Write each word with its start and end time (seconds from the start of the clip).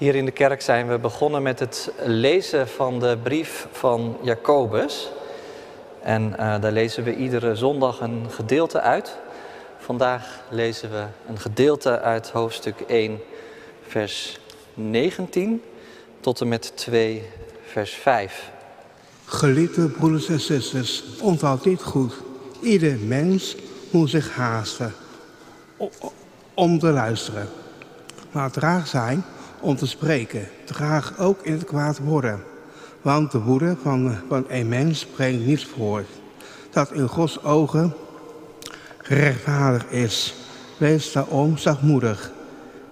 Hier 0.00 0.14
in 0.14 0.24
de 0.24 0.30
kerk 0.30 0.62
zijn 0.62 0.88
we 0.88 0.98
begonnen 0.98 1.42
met 1.42 1.58
het 1.58 1.92
lezen 2.04 2.68
van 2.68 2.98
de 2.98 3.18
brief 3.22 3.66
van 3.72 4.16
Jacobus. 4.22 5.10
En 6.02 6.30
uh, 6.30 6.36
daar 6.60 6.72
lezen 6.72 7.04
we 7.04 7.16
iedere 7.16 7.54
zondag 7.56 8.00
een 8.00 8.26
gedeelte 8.30 8.80
uit. 8.80 9.16
Vandaag 9.78 10.40
lezen 10.50 10.90
we 10.90 11.04
een 11.28 11.38
gedeelte 11.38 12.00
uit 12.00 12.30
hoofdstuk 12.30 12.80
1, 12.80 13.20
vers 13.86 14.40
19 14.74 15.62
tot 16.20 16.40
en 16.40 16.48
met 16.48 16.72
2, 16.74 17.22
vers 17.66 17.92
5. 17.92 18.50
Geliefde 19.24 19.88
broeders 19.88 20.28
en 20.28 20.40
zusters, 20.40 21.04
onthoud 21.20 21.62
dit 21.62 21.82
goed. 21.82 22.12
Ieder 22.60 22.98
mens 22.98 23.56
moet 23.90 24.10
zich 24.10 24.34
haasten 24.34 24.94
om 26.54 26.78
te 26.78 26.90
luisteren. 26.90 27.48
Maar 28.30 28.50
traag 28.50 28.86
zijn 28.86 29.24
om 29.60 29.76
te 29.76 29.86
spreken. 29.86 30.48
Traag 30.64 31.18
ook 31.18 31.42
in 31.42 31.52
het 31.52 31.64
kwaad 31.64 31.98
worden. 31.98 32.42
Want 33.02 33.32
de 33.32 33.40
woede 33.40 33.76
van, 33.82 34.14
van 34.28 34.44
een 34.48 34.68
mens 34.68 35.06
brengt 35.06 35.46
niets 35.46 35.64
voort. 35.64 36.08
Dat 36.70 36.92
in 36.92 37.08
Gods 37.08 37.42
ogen 37.42 37.94
rechtvaardig 38.98 39.90
is. 39.90 40.34
Wees 40.78 41.12
daarom 41.12 41.56
zachtmoedig. 41.56 42.32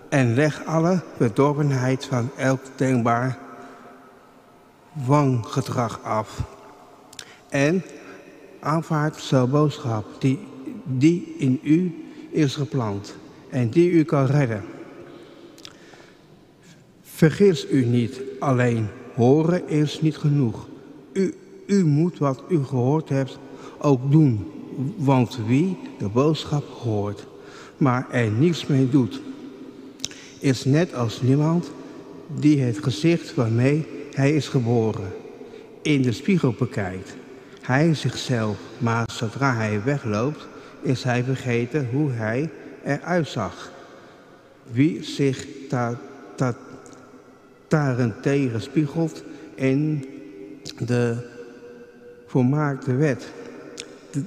En 0.08 0.34
leg 0.34 0.64
alle 0.64 1.00
bedorvenheid 1.16 2.04
van 2.04 2.30
elk 2.36 2.60
denkbaar 2.76 3.38
wanggedrag 4.92 6.00
af. 6.02 6.40
En 7.48 7.82
aanvaard 8.60 9.16
zo'n 9.16 9.50
boodschap 9.50 10.04
die, 10.18 10.48
die 10.84 11.34
in 11.38 11.60
u 11.62 12.08
is 12.30 12.56
geplant 12.56 13.16
en 13.50 13.68
die 13.68 13.90
u 13.90 14.04
kan 14.04 14.26
redden. 14.26 14.64
Vergis 17.18 17.66
u 17.70 17.84
niet, 17.84 18.20
alleen 18.38 18.86
horen 19.14 19.68
is 19.68 20.00
niet 20.00 20.16
genoeg. 20.16 20.68
U, 21.12 21.34
u 21.66 21.84
moet 21.84 22.18
wat 22.18 22.42
u 22.48 22.64
gehoord 22.64 23.08
hebt 23.08 23.38
ook 23.78 24.10
doen, 24.10 24.46
want 24.96 25.38
wie 25.46 25.78
de 25.98 26.08
boodschap 26.08 26.64
hoort, 26.82 27.26
maar 27.76 28.06
er 28.10 28.30
niets 28.30 28.66
mee 28.66 28.88
doet, 28.88 29.20
is 30.40 30.64
net 30.64 30.94
als 30.94 31.22
niemand 31.22 31.70
die 32.36 32.60
het 32.60 32.78
gezicht 32.82 33.34
waarmee 33.34 33.86
hij 34.12 34.34
is 34.34 34.48
geboren 34.48 35.12
in 35.82 36.02
de 36.02 36.12
spiegel 36.12 36.54
bekijkt. 36.58 37.16
Hij 37.60 37.94
zichzelf, 37.94 38.56
maar 38.78 39.08
zodra 39.12 39.54
hij 39.54 39.82
wegloopt, 39.84 40.46
is 40.82 41.02
hij 41.02 41.24
vergeten 41.24 41.88
hoe 41.92 42.10
hij 42.10 42.50
eruit 42.84 43.28
zag. 43.28 43.72
Wie 44.70 45.02
zich 45.02 45.46
daar, 45.68 45.98
daarentegen 47.68 48.60
spiegelt 48.60 49.24
in 49.54 50.04
de 50.78 51.16
volmaakte 52.26 52.94
wet, 52.94 53.32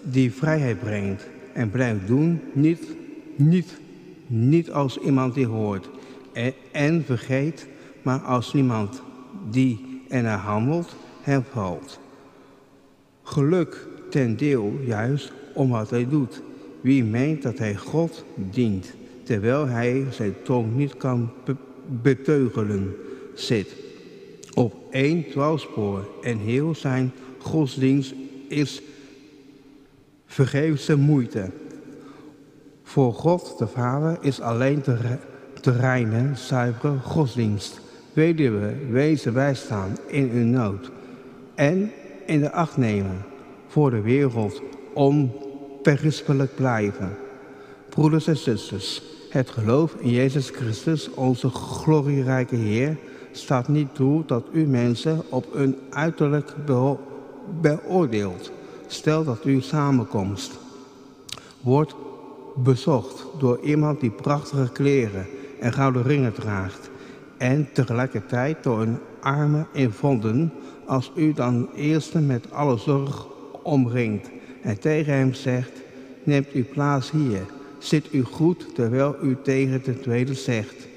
die 0.04 0.34
vrijheid 0.34 0.80
brengt 0.80 1.28
en 1.54 1.70
blijft 1.70 2.08
doen, 2.08 2.42
niet, 2.54 2.96
niet, 3.36 3.80
niet 4.28 4.72
als 4.72 4.98
iemand 4.98 5.34
die 5.34 5.46
hoort 5.46 5.90
en, 6.72 7.04
vergeet, 7.06 7.68
maar 8.02 8.20
als 8.20 8.54
niemand 8.54 9.02
die 9.50 10.02
ernaar 10.10 10.38
handelt, 10.38 10.96
hem 11.22 11.44
valt. 11.52 12.00
Geluk 13.24 13.88
ten 14.10 14.38
deel 14.38 14.74
juist 14.86 15.32
om 15.54 15.70
wat 15.70 15.90
hij 15.90 16.08
doet. 16.10 16.42
Wie 16.82 17.04
meent 17.04 17.42
dat 17.42 17.58
hij 17.58 17.76
God 17.76 18.26
dient, 18.36 18.94
terwijl 19.24 19.68
hij 19.68 20.06
zijn 20.10 20.34
tong 20.44 20.76
niet 20.76 20.98
kan 20.98 21.30
beteugelen, 22.02 22.96
zit 23.34 23.76
op 24.54 24.76
één 24.90 25.30
dwaalspoor 25.30 26.10
en 26.22 26.38
heel 26.38 26.76
zijn 26.76 27.12
godsdienst 27.38 28.14
is 28.48 28.82
vergeefse 30.26 30.96
moeite. 30.96 31.50
Voor 32.84 33.14
God 33.14 33.56
de 33.58 33.68
Vader 33.68 34.18
is 34.22 34.42
alleen 34.42 34.82
te, 34.82 34.98
te 35.62 35.72
reine, 35.72 36.36
zuivere 36.36 36.98
godsdienst. 36.98 37.82
Weduwe, 38.14 38.74
wezen 38.90 39.34
bijstaan 39.34 39.98
in 40.08 40.30
uw 40.32 40.46
nood 40.46 40.92
en 41.56 41.92
in 42.26 42.40
de 42.40 42.52
acht 42.52 42.78
nemen 42.78 43.26
voor 43.68 43.92
de 43.92 44.02
wereld 44.02 44.62
onberispelijk 44.94 46.56
blijven. 46.56 47.18
Broeders 47.90 48.28
en 48.28 48.38
zusters, 48.38 49.02
het 49.30 49.50
geloof 49.50 49.96
in 50.00 50.10
Jezus 50.10 50.50
Christus, 50.50 51.10
onze 51.14 51.50
glorierijke 51.50 52.56
Heer, 52.56 52.98
staat 53.32 53.68
niet 53.68 53.96
toe 53.96 54.24
dat 54.26 54.46
u 54.52 54.66
mensen 54.66 55.22
op 55.30 55.46
een 55.54 55.76
uiterlijk 55.90 56.56
beoordeelt. 57.62 58.52
Stel 58.88 59.24
dat 59.24 59.44
uw 59.44 59.62
samenkomst 59.62 60.60
wordt 61.62 61.96
bezocht 62.56 63.26
door 63.40 63.60
iemand 63.64 64.00
die 64.00 64.12
prachtige 64.12 64.72
kleren 64.72 65.26
en 65.60 65.74
gouden 65.74 66.04
ringen 66.04 66.34
draagt 66.34 66.90
en 67.38 67.68
tegelijkertijd 67.74 68.64
door 68.64 68.82
een 68.82 68.98
arme 69.22 69.66
invonden 69.74 70.54
als 70.86 71.12
u 71.16 71.34
dan 71.34 71.70
eerste 71.76 72.20
met 72.20 72.52
alle 72.52 72.78
zorg 72.78 73.28
omringt 73.64 74.30
en 74.62 74.80
tegen 74.80 75.14
hem 75.14 75.34
zegt, 75.34 75.72
neemt 76.24 76.52
uw 76.52 76.66
plaats 76.72 77.12
hier, 77.12 77.46
zit 77.78 78.14
u 78.14 78.24
goed 78.24 78.76
terwijl 78.76 79.16
u 79.22 79.38
tegen 79.44 79.84
de 79.84 80.00
tweede 80.00 80.34
zegt, 80.34 80.88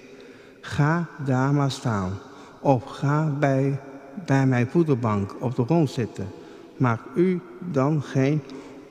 ga 0.65 1.07
daar 1.25 1.53
maar 1.55 1.71
staan 1.71 2.13
of 2.61 2.85
ga 2.85 3.33
bij, 3.39 3.81
bij 4.27 4.47
mijn 4.47 4.67
voederbank 4.67 5.35
op 5.41 5.57
de 5.57 5.65
grond 5.65 5.91
zitten. 5.91 6.27
Maak 6.77 7.01
u 7.15 7.41
dan 7.73 8.03
geen 8.03 8.43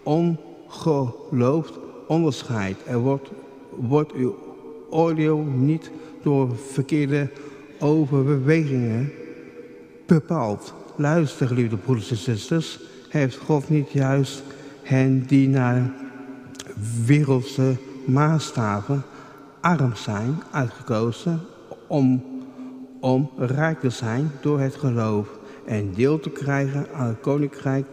ongeloofd 0.03 1.73
onderscheid 2.07 2.83
en 2.85 2.97
wordt, 2.97 3.29
wordt 3.69 4.11
uw 4.11 4.35
oordeel 4.89 5.37
niet 5.37 5.91
door 6.21 6.55
verkeerde 6.57 7.29
overbewegingen 7.79 9.11
bepaald. 10.05 10.73
Luister, 10.95 11.47
geliefde 11.47 11.77
broeders 11.77 12.11
en 12.11 12.17
zusters, 12.17 12.79
heeft 13.09 13.37
God 13.37 13.69
niet 13.69 13.91
juist 13.91 14.43
hen 14.83 15.25
die 15.27 15.47
naar 15.49 15.91
wereldse 17.05 17.75
maatstaven 18.05 19.03
arm 19.61 19.95
zijn 19.95 20.41
uitgekozen 20.51 21.41
om, 21.93 22.23
om 22.99 23.31
rijk 23.37 23.79
te 23.79 23.89
zijn 23.89 24.31
door 24.41 24.59
het 24.59 24.75
geloof 24.75 25.27
en 25.65 25.93
deel 25.93 26.19
te 26.19 26.29
krijgen 26.29 26.87
aan 26.93 27.07
het 27.07 27.19
koninkrijk, 27.19 27.85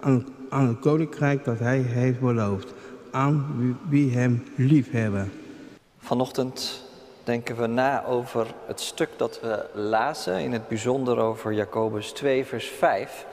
aan, 0.00 0.26
aan 0.48 0.68
het 0.68 0.78
koninkrijk 0.78 1.44
dat 1.44 1.58
hij 1.58 1.78
heeft 1.78 2.20
beloofd, 2.20 2.74
aan 3.10 3.78
wie, 3.88 4.12
hem 4.12 4.44
lief 4.56 4.90
hebben. 4.90 5.32
Vanochtend 5.98 6.84
denken 7.24 7.56
we 7.56 7.66
na 7.66 8.04
over 8.04 8.46
het 8.66 8.80
stuk 8.80 9.08
dat 9.16 9.40
we 9.40 9.64
lazen, 9.72 10.40
in 10.40 10.52
het 10.52 10.68
bijzonder 10.68 11.18
over 11.18 11.52
Jacobus 11.52 12.12
2, 12.12 12.44
vers 12.44 12.66
5. 12.66 13.26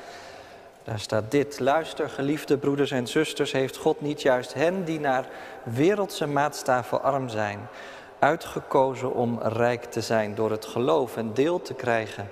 Daar 0.83 0.99
staat 0.99 1.31
dit, 1.31 1.59
luister 1.59 2.09
geliefde 2.09 2.57
broeders 2.57 2.91
en 2.91 3.07
zusters, 3.07 3.51
heeft 3.51 3.77
God 3.77 4.01
niet 4.01 4.21
juist 4.21 4.53
hen 4.53 4.83
die 4.83 4.99
naar 4.99 5.27
wereldse 5.63 6.27
maatstaven 6.27 7.03
arm 7.03 7.29
zijn, 7.29 7.59
uitgekozen 8.23 9.13
om 9.13 9.39
rijk 9.41 9.83
te 9.83 10.01
zijn 10.01 10.35
door 10.35 10.51
het 10.51 10.65
geloof 10.65 11.17
en 11.17 11.33
deel 11.33 11.61
te 11.61 11.73
krijgen 11.73 12.29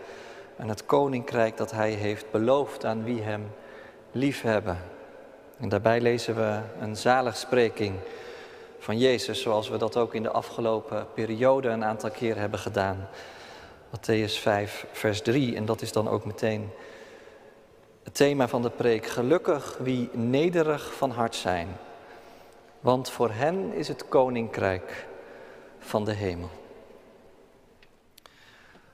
aan 0.58 0.70
het 0.70 0.86
koninkrijk 0.86 1.58
dat 1.58 1.72
hij 1.72 1.92
heeft 1.92 2.32
beloofd 2.32 2.86
aan 2.86 3.04
wie 3.04 3.22
hem 3.22 3.52
liefhebben. 4.12 4.78
En 5.58 5.70
daarbij 5.70 6.02
lezen 6.02 6.36
we 6.36 6.60
een 6.80 6.96
zaligspreking 6.96 7.96
van 8.80 8.98
Jezus, 8.98 9.42
zoals 9.42 9.70
we 9.70 9.78
dat 9.78 9.98
ook 9.98 10.14
in 10.14 10.24
de 10.24 10.32
afgelopen 10.32 11.08
periode 11.14 11.70
een 11.70 11.84
aantal 11.84 12.10
keer 12.10 12.38
hebben 12.38 12.60
gedaan. 12.60 13.08
Matthäus 13.90 14.40
5, 14.40 14.86
vers 14.92 15.22
3. 15.22 15.56
En 15.56 15.66
dat 15.66 15.82
is 15.82 15.92
dan 15.92 16.10
ook 16.10 16.26
meteen 16.26 16.70
het 18.04 18.16
thema 18.16 18.48
van 18.48 18.62
de 18.62 18.70
preek. 18.70 19.06
Gelukkig 19.06 19.78
wie 19.80 20.10
nederig 20.12 20.94
van 20.94 21.12
hart 21.12 21.36
zijn, 21.36 21.68
want 22.80 23.10
voor 23.10 23.32
hen 23.32 23.74
is 23.74 23.88
het 23.88 24.08
koninkrijk 24.08 25.10
van 25.82 26.06
de 26.06 26.14
hemel. 26.14 26.50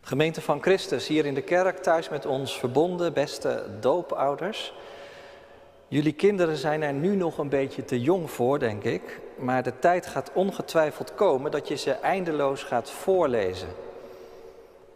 Gemeente 0.01 0.41
van 0.41 0.61
Christus, 0.61 1.07
hier 1.07 1.25
in 1.25 1.33
de 1.33 1.41
kerk, 1.41 1.77
thuis 1.77 2.09
met 2.09 2.25
ons 2.25 2.59
verbonden, 2.59 3.13
beste 3.13 3.65
doopouders. 3.79 4.73
Jullie 5.87 6.13
kinderen 6.13 6.57
zijn 6.57 6.81
er 6.81 6.93
nu 6.93 7.15
nog 7.15 7.37
een 7.37 7.49
beetje 7.49 7.85
te 7.85 8.01
jong 8.01 8.31
voor, 8.31 8.59
denk 8.59 8.83
ik. 8.83 9.19
Maar 9.37 9.63
de 9.63 9.79
tijd 9.79 10.07
gaat 10.07 10.31
ongetwijfeld 10.33 11.15
komen 11.15 11.51
dat 11.51 11.67
je 11.67 11.75
ze 11.75 11.91
eindeloos 11.91 12.63
gaat 12.63 12.89
voorlezen. 12.89 13.67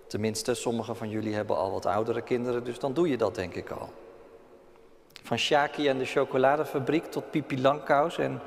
Tenminste, 0.07 0.53
sommigen 0.53 0.95
van 0.95 1.09
jullie 1.09 1.35
hebben 1.35 1.57
al 1.57 1.71
wat 1.71 1.85
oudere 1.85 2.21
kinderen, 2.21 2.63
dus 2.63 2.79
dan 2.79 2.93
doe 2.93 3.09
je 3.09 3.17
dat 3.17 3.35
denk 3.35 3.55
ik 3.55 3.69
al. 3.69 3.89
Van 5.23 5.37
Shaki 5.37 5.87
en 5.87 5.97
de 5.97 6.05
chocoladefabriek 6.05 7.05
tot 7.05 7.31
Pipi 7.31 7.61
Langkous 7.61 8.17
en 8.17 8.41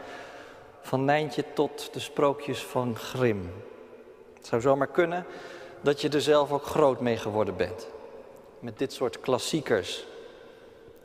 van 0.84 1.04
Nijntje 1.04 1.44
tot 1.52 1.88
de 1.92 2.00
sprookjes 2.00 2.62
van 2.62 2.96
Grim. 2.96 3.52
Het 4.36 4.46
zou 4.46 4.60
zomaar 4.60 4.88
kunnen 4.88 5.26
dat 5.80 6.00
je 6.00 6.08
er 6.08 6.20
zelf 6.20 6.52
ook 6.52 6.64
groot 6.64 7.00
mee 7.00 7.16
geworden 7.16 7.56
bent. 7.56 7.88
Met 8.58 8.78
dit 8.78 8.92
soort 8.92 9.20
klassiekers. 9.20 10.06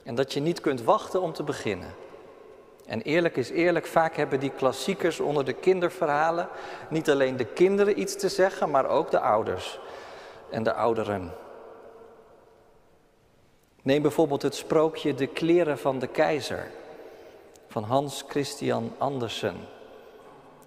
En 0.03 0.15
dat 0.15 0.33
je 0.33 0.39
niet 0.39 0.61
kunt 0.61 0.81
wachten 0.83 1.21
om 1.21 1.33
te 1.33 1.43
beginnen. 1.43 1.95
En 2.85 3.01
eerlijk 3.01 3.37
is 3.37 3.49
eerlijk, 3.49 3.85
vaak 3.85 4.15
hebben 4.15 4.39
die 4.39 4.51
klassiekers 4.51 5.19
onder 5.19 5.45
de 5.45 5.53
kinderverhalen 5.53 6.49
niet 6.89 7.09
alleen 7.09 7.37
de 7.37 7.45
kinderen 7.45 7.99
iets 7.99 8.15
te 8.15 8.29
zeggen, 8.29 8.69
maar 8.69 8.89
ook 8.89 9.11
de 9.11 9.19
ouders 9.19 9.79
en 10.49 10.63
de 10.63 10.73
ouderen. 10.73 11.33
Neem 13.81 14.01
bijvoorbeeld 14.01 14.41
het 14.41 14.55
sprookje 14.55 15.15
De 15.15 15.27
kleren 15.27 15.77
van 15.77 15.99
de 15.99 16.07
keizer 16.07 16.71
van 17.69 17.83
Hans 17.83 18.23
Christian 18.27 18.93
Andersen. 18.97 19.55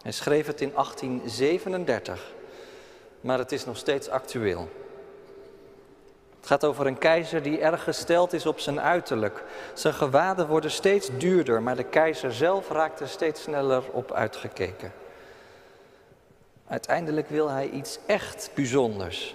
Hij 0.02 0.12
schreef 0.12 0.46
het 0.46 0.60
in 0.60 0.72
1837, 0.74 2.32
maar 3.20 3.38
het 3.38 3.52
is 3.52 3.64
nog 3.64 3.76
steeds 3.76 4.08
actueel. 4.08 4.68
Het 6.36 6.46
gaat 6.46 6.64
over 6.64 6.86
een 6.86 6.98
keizer 6.98 7.42
die 7.42 7.58
erg 7.58 7.84
gesteld 7.84 8.32
is 8.32 8.46
op 8.46 8.60
zijn 8.60 8.80
uiterlijk. 8.80 9.44
Zijn 9.74 9.94
gewaden 9.94 10.48
worden 10.48 10.70
steeds 10.70 11.10
duurder, 11.18 11.62
maar 11.62 11.76
de 11.76 11.84
keizer 11.84 12.32
zelf 12.32 12.68
raakt 12.68 13.00
er 13.00 13.08
steeds 13.08 13.42
sneller 13.42 13.82
op 13.92 14.12
uitgekeken. 14.12 14.92
Uiteindelijk 16.66 17.28
wil 17.28 17.48
hij 17.48 17.68
iets 17.68 17.98
echt 18.06 18.50
bijzonders. 18.54 19.34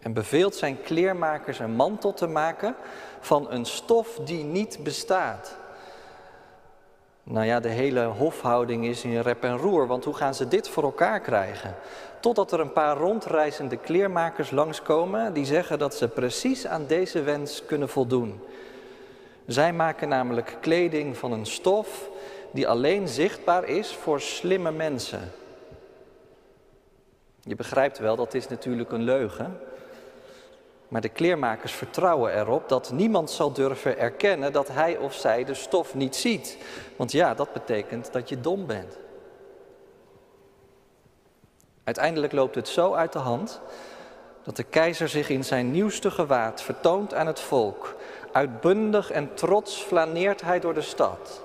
En 0.00 0.12
beveelt 0.12 0.54
zijn 0.54 0.82
kleermakers 0.82 1.58
een 1.58 1.74
mantel 1.74 2.14
te 2.14 2.26
maken 2.26 2.74
van 3.20 3.50
een 3.50 3.66
stof 3.66 4.18
die 4.24 4.44
niet 4.44 4.78
bestaat. 4.82 5.56
Nou 7.30 7.46
ja, 7.46 7.60
de 7.60 7.68
hele 7.68 8.04
hofhouding 8.04 8.84
is 8.84 9.04
in 9.04 9.20
rep 9.20 9.44
en 9.44 9.56
roer, 9.56 9.86
want 9.86 10.04
hoe 10.04 10.14
gaan 10.14 10.34
ze 10.34 10.48
dit 10.48 10.68
voor 10.68 10.82
elkaar 10.82 11.20
krijgen? 11.20 11.74
Totdat 12.20 12.52
er 12.52 12.60
een 12.60 12.72
paar 12.72 12.96
rondreizende 12.96 13.76
kleermakers 13.76 14.50
langskomen 14.50 15.32
die 15.32 15.44
zeggen 15.44 15.78
dat 15.78 15.94
ze 15.94 16.08
precies 16.08 16.66
aan 16.66 16.86
deze 16.86 17.22
wens 17.22 17.64
kunnen 17.66 17.88
voldoen. 17.88 18.40
Zij 19.46 19.72
maken 19.72 20.08
namelijk 20.08 20.56
kleding 20.60 21.16
van 21.16 21.32
een 21.32 21.46
stof 21.46 22.08
die 22.50 22.68
alleen 22.68 23.08
zichtbaar 23.08 23.64
is 23.64 23.94
voor 23.94 24.20
slimme 24.20 24.70
mensen. 24.70 25.32
Je 27.40 27.54
begrijpt 27.54 27.98
wel, 27.98 28.16
dat 28.16 28.34
is 28.34 28.48
natuurlijk 28.48 28.92
een 28.92 29.02
leugen. 29.02 29.60
Maar 30.88 31.00
de 31.00 31.08
kleermakers 31.08 31.72
vertrouwen 31.72 32.34
erop 32.38 32.68
dat 32.68 32.92
niemand 32.92 33.30
zal 33.30 33.52
durven 33.52 33.98
erkennen 33.98 34.52
dat 34.52 34.68
hij 34.68 34.96
of 34.96 35.14
zij 35.14 35.44
de 35.44 35.54
stof 35.54 35.94
niet 35.94 36.16
ziet. 36.16 36.58
Want 36.96 37.12
ja, 37.12 37.34
dat 37.34 37.52
betekent 37.52 38.12
dat 38.12 38.28
je 38.28 38.40
dom 38.40 38.66
bent. 38.66 38.98
Uiteindelijk 41.84 42.32
loopt 42.32 42.54
het 42.54 42.68
zo 42.68 42.94
uit 42.94 43.12
de 43.12 43.18
hand 43.18 43.60
dat 44.42 44.56
de 44.56 44.62
keizer 44.62 45.08
zich 45.08 45.28
in 45.28 45.44
zijn 45.44 45.70
nieuwste 45.70 46.10
gewaad 46.10 46.62
vertoont 46.62 47.14
aan 47.14 47.26
het 47.26 47.40
volk. 47.40 47.94
Uitbundig 48.32 49.10
en 49.10 49.34
trots 49.34 49.82
flaneert 49.82 50.40
hij 50.40 50.60
door 50.60 50.74
de 50.74 50.80
stad. 50.80 51.42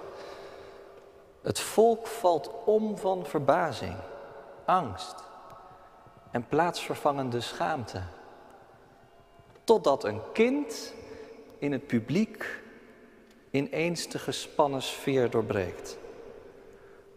Het 1.41 1.59
volk 1.59 2.07
valt 2.07 2.51
om 2.65 2.97
van 2.97 3.25
verbazing, 3.25 3.95
angst 4.65 5.15
en 6.31 6.47
plaatsvervangende 6.47 7.41
schaamte. 7.41 8.01
Totdat 9.63 10.03
een 10.03 10.21
kind 10.33 10.93
in 11.59 11.71
het 11.71 11.87
publiek 11.87 12.61
ineens 13.51 14.07
de 14.07 14.19
gespannen 14.19 14.81
sfeer 14.81 15.29
doorbreekt. 15.29 15.97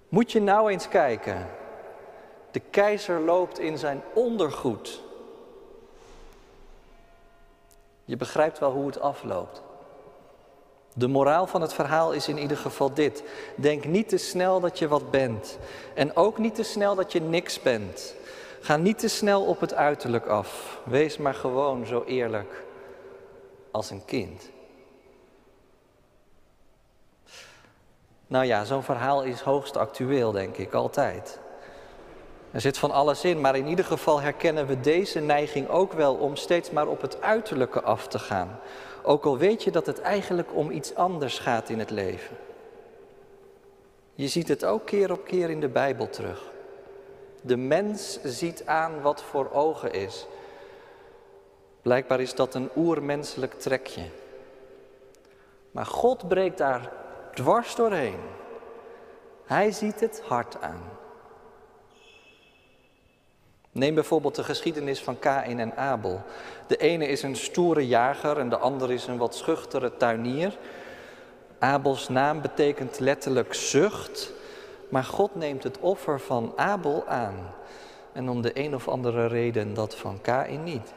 Moet 0.09 0.33
je 0.33 0.41
nou 0.41 0.71
eens 0.71 0.89
kijken. 0.89 1.47
De 2.51 2.61
keizer 2.61 3.21
loopt 3.21 3.59
in 3.59 3.79
zijn 3.79 4.03
ondergoed. 4.15 5.03
Je 8.05 8.17
begrijpt 8.17 8.59
wel 8.59 8.73
hoe 8.73 8.87
het 8.87 9.01
afloopt. 9.01 9.63
De 10.95 11.07
moraal 11.07 11.47
van 11.47 11.61
het 11.61 11.73
verhaal 11.73 12.13
is 12.13 12.29
in 12.29 12.39
ieder 12.39 12.57
geval 12.57 12.95
dit. 12.95 13.23
Denk 13.57 13.85
niet 13.85 14.09
te 14.09 14.17
snel 14.17 14.61
dat 14.61 14.79
je 14.79 14.89
wat 14.89 15.11
bent. 15.11 15.59
En 15.95 16.17
ook 16.17 16.39
niet 16.39 16.55
te 16.55 16.63
snel 16.63 16.95
dat 16.95 17.13
je 17.13 17.21
niks 17.21 17.63
bent. 17.63 18.15
Ga 18.67 18.77
niet 18.77 18.99
te 18.99 19.09
snel 19.09 19.45
op 19.45 19.61
het 19.61 19.75
uiterlijk 19.75 20.27
af. 20.27 20.81
Wees 20.85 21.17
maar 21.17 21.35
gewoon 21.35 21.87
zo 21.87 22.05
eerlijk 22.07 22.65
als 23.71 23.91
een 23.91 24.05
kind. 24.05 24.51
Nou 28.27 28.45
ja, 28.45 28.65
zo'n 28.65 28.83
verhaal 28.83 29.23
is 29.23 29.41
hoogst 29.41 29.77
actueel, 29.77 30.33
denk 30.33 30.57
ik, 30.57 30.73
altijd. 30.73 31.39
Er 32.51 32.61
zit 32.61 32.79
van 32.79 32.91
alles 32.91 33.25
in, 33.25 33.41
maar 33.41 33.57
in 33.57 33.67
ieder 33.67 33.85
geval 33.85 34.21
herkennen 34.21 34.67
we 34.67 34.81
deze 34.81 35.21
neiging 35.21 35.69
ook 35.69 35.93
wel 35.93 36.15
om 36.15 36.37
steeds 36.37 36.71
maar 36.71 36.87
op 36.87 37.01
het 37.01 37.21
uiterlijke 37.21 37.83
af 37.83 38.09
te 38.09 38.19
gaan. 38.19 38.59
Ook 39.03 39.25
al 39.25 39.39
weet 39.39 39.63
je 39.63 39.71
dat 39.71 39.87
het 39.87 40.01
eigenlijk 40.01 40.55
om 40.55 40.71
iets 40.71 40.95
anders 40.95 41.39
gaat 41.39 41.69
in 41.69 41.79
het 41.79 41.91
leven. 41.91 42.37
Je 44.15 44.29
ziet 44.29 44.49
het 44.49 44.65
ook 44.65 44.87
keer 44.87 45.13
op 45.13 45.25
keer 45.25 45.51
in 45.51 45.61
de 45.61 45.69
Bijbel 45.69 46.09
terug. 46.09 46.55
De 47.47 47.57
mens 47.57 48.19
ziet 48.23 48.67
aan 48.67 49.01
wat 49.01 49.23
voor 49.23 49.51
ogen 49.53 49.93
is. 49.93 50.27
Blijkbaar 51.83 52.21
is 52.21 52.35
dat 52.35 52.55
een 52.55 52.71
oermenselijk 52.77 53.55
trekje. 53.61 54.03
Maar 55.71 55.87
God 55.87 56.29
breekt 56.29 56.59
daar 56.59 56.93
dwars 57.35 57.75
doorheen. 57.75 58.19
Hij 59.45 59.73
ziet 59.73 60.01
het 60.01 60.23
hart 60.25 60.61
aan. 60.61 60.83
Neem 63.73 63.95
bijvoorbeeld 63.95 64.35
de 64.35 64.45
geschiedenis 64.45 65.03
van 65.03 65.19
Kain 65.19 65.61
en 65.61 65.77
Abel. 65.77 66.23
De 66.67 66.77
ene 66.77 67.07
is 67.07 67.23
een 67.23 67.37
stoere 67.37 67.87
jager 67.87 68.39
en 68.39 68.49
de 68.49 68.59
ander 68.59 68.93
is 68.93 69.07
een 69.07 69.19
wat 69.19 69.35
schuchtere 69.35 69.97
tuinier. 69.97 70.59
Abels 71.59 72.09
naam 72.09 72.41
betekent 72.41 72.99
letterlijk 72.99 73.55
zucht. 73.55 74.33
Maar 74.89 75.05
God 75.05 75.35
neemt 75.35 75.63
het 75.63 75.79
offer 75.79 76.21
van 76.21 76.53
Abel 76.57 77.05
aan. 77.07 77.55
En 78.13 78.29
om 78.29 78.43
de 78.43 78.51
een 78.55 78.75
of 78.75 78.89
andere 78.89 79.27
reden 79.27 79.75
dat 79.75 79.97
van 79.97 80.21
Kain 80.21 80.63
niet. 80.63 80.93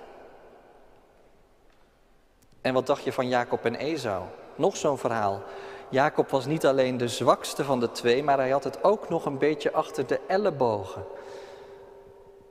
En 2.62 2.74
wat 2.74 2.88
dacht 2.88 3.04
je 3.04 3.14
van 3.14 3.28
Jacob 3.28 3.66
en 3.66 3.76
Esau? 3.76 4.24
Nog 4.56 4.78
zo'n 4.78 4.98
verhaal. 4.98 5.42
Jacob 5.90 6.30
was 6.30 6.46
niet 6.46 6.66
alleen 6.66 6.98
de 6.98 7.08
zwakste 7.08 7.64
van 7.64 7.80
de 7.80 7.92
twee, 7.92 8.24
maar 8.24 8.38
hij 8.38 8.50
had 8.50 8.64
het 8.64 8.84
ook 8.84 9.10
nog 9.10 9.26
een 9.26 9.38
beetje 9.38 9.72
achter 9.72 10.08
de 10.08 10.20
ellebogen. 10.28 11.04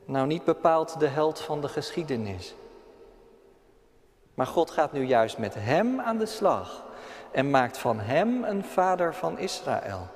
Nou, 0.04 0.26
niet 0.26 0.44
bepaald 0.44 1.00
de 1.00 1.06
held 1.06 1.40
van 1.40 1.60
de 1.60 1.68
geschiedenis. 1.68 2.54
Maar 4.34 4.46
God 4.46 4.70
gaat 4.70 4.92
nu 4.92 5.04
juist 5.04 5.38
met 5.38 5.54
hem 5.54 6.00
aan 6.00 6.18
de 6.18 6.26
slag 6.26 6.84
en 7.30 7.50
maakt 7.50 7.78
van 7.78 8.00
hem 8.00 8.44
een 8.44 8.64
vader 8.64 9.14
van 9.14 9.38
Israël. 9.38 10.08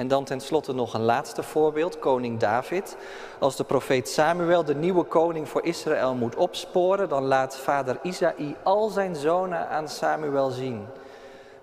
En 0.00 0.08
dan 0.08 0.24
tenslotte 0.24 0.72
nog 0.72 0.94
een 0.94 1.02
laatste 1.02 1.42
voorbeeld, 1.42 1.98
koning 1.98 2.38
David. 2.38 2.96
Als 3.38 3.56
de 3.56 3.64
profeet 3.64 4.08
Samuel 4.08 4.64
de 4.64 4.74
nieuwe 4.74 5.04
koning 5.04 5.48
voor 5.48 5.64
Israël 5.64 6.14
moet 6.14 6.36
opsporen, 6.36 7.08
dan 7.08 7.24
laat 7.24 7.56
vader 7.56 7.98
Isaï 8.02 8.56
al 8.62 8.88
zijn 8.88 9.16
zonen 9.16 9.68
aan 9.68 9.88
Samuel 9.88 10.50
zien. 10.50 10.86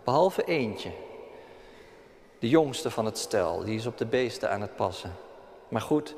Behalve 0.03 0.43
eentje, 0.43 0.91
de 2.39 2.49
jongste 2.49 2.91
van 2.91 3.05
het 3.05 3.17
stel, 3.17 3.63
die 3.63 3.75
is 3.75 3.85
op 3.85 3.97
de 3.97 4.05
beesten 4.05 4.51
aan 4.51 4.61
het 4.61 4.75
passen. 4.75 5.15
Maar 5.67 5.81
goed, 5.81 6.15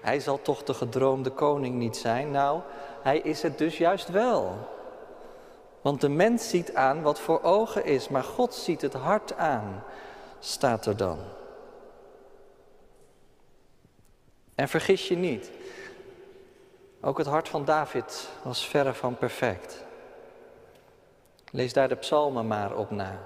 hij 0.00 0.20
zal 0.20 0.42
toch 0.42 0.62
de 0.62 0.74
gedroomde 0.74 1.30
koning 1.30 1.74
niet 1.74 1.96
zijn? 1.96 2.30
Nou, 2.30 2.60
hij 3.02 3.18
is 3.18 3.42
het 3.42 3.58
dus 3.58 3.78
juist 3.78 4.08
wel. 4.08 4.54
Want 5.80 6.00
de 6.00 6.08
mens 6.08 6.48
ziet 6.48 6.74
aan 6.74 7.02
wat 7.02 7.20
voor 7.20 7.42
ogen 7.42 7.84
is, 7.84 8.08
maar 8.08 8.24
God 8.24 8.54
ziet 8.54 8.80
het 8.80 8.94
hart 8.94 9.36
aan, 9.36 9.84
staat 10.38 10.86
er 10.86 10.96
dan. 10.96 11.18
En 14.54 14.68
vergis 14.68 15.08
je 15.08 15.16
niet, 15.16 15.50
ook 17.00 17.18
het 17.18 17.26
hart 17.26 17.48
van 17.48 17.64
David 17.64 18.28
was 18.42 18.66
verre 18.66 18.94
van 18.94 19.16
perfect. 19.16 19.84
Lees 21.50 21.72
daar 21.72 21.88
de 21.88 21.94
psalmen 21.94 22.46
maar 22.46 22.76
op 22.76 22.90
na. 22.90 23.18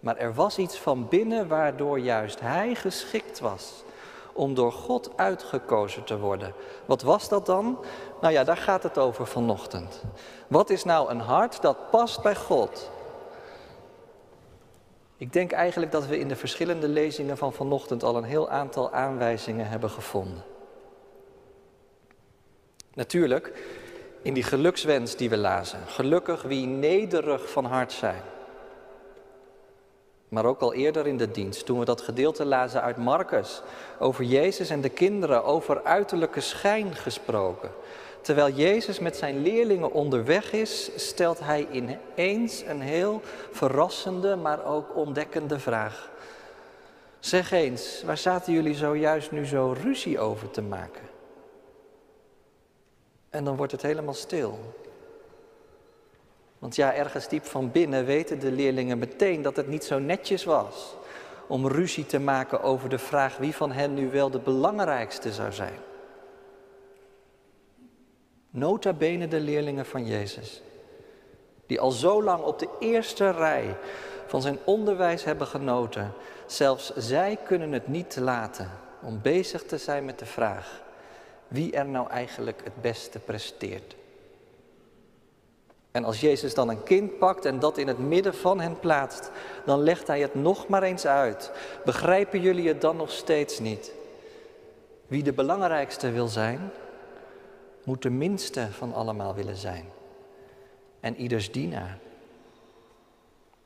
Maar 0.00 0.16
er 0.16 0.34
was 0.34 0.58
iets 0.58 0.78
van 0.78 1.08
binnen 1.08 1.48
waardoor 1.48 1.98
juist 1.98 2.40
hij 2.40 2.74
geschikt 2.74 3.38
was 3.38 3.84
om 4.32 4.54
door 4.54 4.72
God 4.72 5.10
uitgekozen 5.16 6.04
te 6.04 6.18
worden. 6.18 6.54
Wat 6.86 7.02
was 7.02 7.28
dat 7.28 7.46
dan? 7.46 7.78
Nou 8.20 8.32
ja, 8.32 8.44
daar 8.44 8.56
gaat 8.56 8.82
het 8.82 8.98
over 8.98 9.26
vanochtend. 9.26 10.02
Wat 10.46 10.70
is 10.70 10.84
nou 10.84 11.10
een 11.10 11.20
hart 11.20 11.62
dat 11.62 11.90
past 11.90 12.22
bij 12.22 12.36
God? 12.36 12.90
Ik 15.18 15.32
denk 15.32 15.52
eigenlijk 15.52 15.92
dat 15.92 16.06
we 16.06 16.18
in 16.18 16.28
de 16.28 16.36
verschillende 16.36 16.88
lezingen 16.88 17.36
van 17.36 17.52
vanochtend 17.52 18.02
al 18.02 18.16
een 18.16 18.24
heel 18.24 18.48
aantal 18.48 18.92
aanwijzingen 18.92 19.68
hebben 19.68 19.90
gevonden. 19.90 20.44
Natuurlijk, 22.94 23.52
in 24.22 24.34
die 24.34 24.42
gelukswens 24.42 25.16
die 25.16 25.30
we 25.30 25.36
lazen. 25.36 25.80
Gelukkig 25.86 26.42
wie 26.42 26.66
nederig 26.66 27.50
van 27.50 27.64
hart 27.64 27.92
zijn. 27.92 28.22
Maar 30.28 30.44
ook 30.44 30.60
al 30.60 30.74
eerder 30.74 31.06
in 31.06 31.16
de 31.16 31.30
dienst, 31.30 31.66
toen 31.66 31.78
we 31.78 31.84
dat 31.84 32.00
gedeelte 32.00 32.44
lazen 32.44 32.82
uit 32.82 32.96
Marcus, 32.96 33.62
over 33.98 34.24
Jezus 34.24 34.70
en 34.70 34.80
de 34.80 34.88
kinderen, 34.88 35.44
over 35.44 35.82
uiterlijke 35.84 36.40
schijn 36.40 36.94
gesproken. 36.94 37.70
Terwijl 38.26 38.54
Jezus 38.54 38.98
met 38.98 39.16
zijn 39.16 39.42
leerlingen 39.42 39.92
onderweg 39.92 40.52
is, 40.52 40.90
stelt 40.96 41.40
hij 41.40 41.66
ineens 41.70 42.62
een 42.62 42.80
heel 42.80 43.20
verrassende, 43.50 44.36
maar 44.36 44.64
ook 44.64 44.96
ontdekkende 44.96 45.58
vraag. 45.58 46.10
Zeg 47.18 47.50
eens, 47.50 48.02
waar 48.04 48.18
zaten 48.18 48.52
jullie 48.52 48.74
zojuist 48.74 49.30
nu 49.30 49.44
zo 49.44 49.76
ruzie 49.82 50.18
over 50.18 50.50
te 50.50 50.62
maken? 50.62 51.02
En 53.30 53.44
dan 53.44 53.56
wordt 53.56 53.72
het 53.72 53.82
helemaal 53.82 54.14
stil. 54.14 54.58
Want 56.58 56.76
ja, 56.76 56.94
ergens 56.94 57.28
diep 57.28 57.44
van 57.44 57.70
binnen 57.70 58.04
weten 58.04 58.38
de 58.38 58.52
leerlingen 58.52 58.98
meteen 58.98 59.42
dat 59.42 59.56
het 59.56 59.68
niet 59.68 59.84
zo 59.84 59.98
netjes 59.98 60.44
was 60.44 60.96
om 61.46 61.68
ruzie 61.68 62.06
te 62.06 62.18
maken 62.18 62.62
over 62.62 62.88
de 62.88 62.98
vraag 62.98 63.36
wie 63.36 63.54
van 63.54 63.72
hen 63.72 63.94
nu 63.94 64.10
wel 64.10 64.30
de 64.30 64.38
belangrijkste 64.38 65.32
zou 65.32 65.52
zijn. 65.52 65.78
Nota 68.56 68.92
bene 68.92 69.28
de 69.28 69.40
leerlingen 69.40 69.86
van 69.86 70.06
Jezus, 70.06 70.62
die 71.66 71.80
al 71.80 71.90
zo 71.90 72.22
lang 72.22 72.42
op 72.42 72.58
de 72.58 72.68
eerste 72.80 73.30
rij 73.30 73.76
van 74.26 74.42
zijn 74.42 74.58
onderwijs 74.64 75.24
hebben 75.24 75.46
genoten, 75.46 76.12
zelfs 76.46 76.92
zij 76.96 77.38
kunnen 77.44 77.72
het 77.72 77.88
niet 77.88 78.16
laten 78.16 78.70
om 79.02 79.20
bezig 79.22 79.62
te 79.62 79.78
zijn 79.78 80.04
met 80.04 80.18
de 80.18 80.26
vraag 80.26 80.82
wie 81.48 81.72
er 81.72 81.86
nou 81.86 82.10
eigenlijk 82.10 82.60
het 82.64 82.80
beste 82.80 83.18
presteert. 83.18 83.96
En 85.90 86.04
als 86.04 86.20
Jezus 86.20 86.54
dan 86.54 86.68
een 86.68 86.82
kind 86.82 87.18
pakt 87.18 87.44
en 87.44 87.58
dat 87.58 87.78
in 87.78 87.88
het 87.88 87.98
midden 87.98 88.34
van 88.34 88.60
hen 88.60 88.78
plaatst, 88.80 89.30
dan 89.64 89.82
legt 89.82 90.06
hij 90.06 90.20
het 90.20 90.34
nog 90.34 90.68
maar 90.68 90.82
eens 90.82 91.06
uit. 91.06 91.50
Begrijpen 91.84 92.40
jullie 92.40 92.68
het 92.68 92.80
dan 92.80 92.96
nog 92.96 93.10
steeds 93.10 93.58
niet? 93.58 93.92
Wie 95.06 95.22
de 95.22 95.32
belangrijkste 95.32 96.10
wil 96.10 96.28
zijn, 96.28 96.70
moet 97.86 98.02
de 98.02 98.10
minste 98.10 98.68
van 98.70 98.94
allemaal 98.94 99.34
willen 99.34 99.56
zijn. 99.56 99.84
En 101.00 101.16
ieders 101.16 101.52
dienaar. 101.52 101.98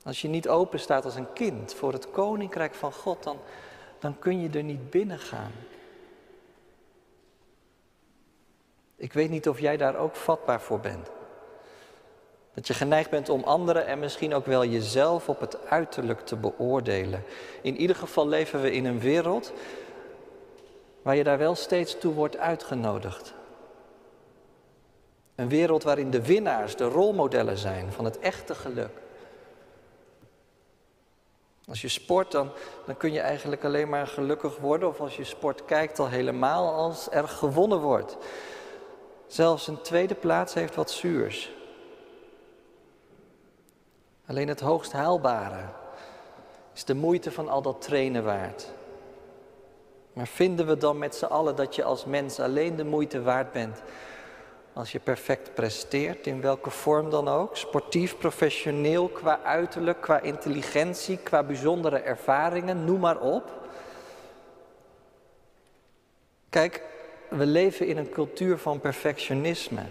Als 0.02 0.22
je 0.22 0.28
niet 0.28 0.48
open 0.48 0.80
staat 0.80 1.04
als 1.04 1.14
een 1.14 1.32
kind 1.32 1.74
voor 1.74 1.92
het 1.92 2.10
koninkrijk 2.10 2.74
van 2.74 2.92
God, 2.92 3.22
dan, 3.22 3.38
dan 3.98 4.18
kun 4.18 4.40
je 4.40 4.48
er 4.50 4.62
niet 4.62 4.90
binnen 4.90 5.18
gaan. 5.18 5.52
Ik 8.96 9.12
weet 9.12 9.30
niet 9.30 9.48
of 9.48 9.60
jij 9.60 9.76
daar 9.76 9.96
ook 9.96 10.16
vatbaar 10.16 10.60
voor 10.60 10.80
bent. 10.80 11.10
Dat 12.54 12.66
je 12.66 12.74
geneigd 12.74 13.10
bent 13.10 13.28
om 13.28 13.42
anderen 13.42 13.86
en 13.86 13.98
misschien 13.98 14.34
ook 14.34 14.46
wel 14.46 14.64
jezelf 14.64 15.28
op 15.28 15.40
het 15.40 15.66
uiterlijk 15.66 16.20
te 16.20 16.36
beoordelen. 16.36 17.24
In 17.62 17.76
ieder 17.76 17.96
geval 17.96 18.28
leven 18.28 18.62
we 18.62 18.72
in 18.72 18.84
een 18.84 19.00
wereld 19.00 19.52
waar 21.02 21.16
je 21.16 21.24
daar 21.24 21.38
wel 21.38 21.54
steeds 21.54 21.98
toe 21.98 22.14
wordt 22.14 22.36
uitgenodigd. 22.36 23.38
Een 25.40 25.48
wereld 25.48 25.82
waarin 25.82 26.10
de 26.10 26.22
winnaars 26.22 26.76
de 26.76 26.84
rolmodellen 26.84 27.58
zijn 27.58 27.92
van 27.92 28.04
het 28.04 28.18
echte 28.18 28.54
geluk. 28.54 28.90
Als 31.68 31.80
je 31.80 31.88
sport, 31.88 32.32
dan, 32.32 32.50
dan 32.86 32.96
kun 32.96 33.12
je 33.12 33.20
eigenlijk 33.20 33.64
alleen 33.64 33.88
maar 33.88 34.06
gelukkig 34.06 34.56
worden. 34.56 34.88
Of 34.88 35.00
als 35.00 35.16
je 35.16 35.24
sport 35.24 35.64
kijkt, 35.64 35.98
al 35.98 36.08
helemaal 36.08 36.74
als 36.74 37.10
er 37.10 37.28
gewonnen 37.28 37.78
wordt. 37.78 38.16
Zelfs 39.26 39.66
een 39.66 39.80
tweede 39.80 40.14
plaats 40.14 40.54
heeft 40.54 40.74
wat 40.74 40.90
zuurs. 40.90 41.52
Alleen 44.26 44.48
het 44.48 44.60
hoogst 44.60 44.92
haalbare 44.92 45.64
is 46.74 46.84
de 46.84 46.94
moeite 46.94 47.30
van 47.30 47.48
al 47.48 47.62
dat 47.62 47.82
trainen 47.82 48.24
waard. 48.24 48.72
Maar 50.12 50.26
vinden 50.26 50.66
we 50.66 50.76
dan 50.76 50.98
met 50.98 51.14
z'n 51.14 51.24
allen 51.24 51.56
dat 51.56 51.74
je 51.74 51.84
als 51.84 52.04
mens 52.04 52.40
alleen 52.40 52.76
de 52.76 52.84
moeite 52.84 53.22
waard 53.22 53.52
bent 53.52 53.82
als 54.72 54.92
je 54.92 54.98
perfect 54.98 55.54
presteert, 55.54 56.26
in 56.26 56.40
welke 56.40 56.70
vorm 56.70 57.10
dan 57.10 57.28
ook, 57.28 57.56
sportief, 57.56 58.18
professioneel, 58.18 59.08
qua 59.08 59.40
uiterlijk, 59.42 60.00
qua 60.00 60.20
intelligentie, 60.20 61.16
qua 61.16 61.42
bijzondere 61.42 61.98
ervaringen, 61.98 62.84
noem 62.84 63.00
maar 63.00 63.20
op. 63.20 63.68
Kijk, 66.50 66.82
we 67.28 67.46
leven 67.46 67.86
in 67.86 67.96
een 67.96 68.10
cultuur 68.10 68.58
van 68.58 68.80
perfectionisme. 68.80 69.82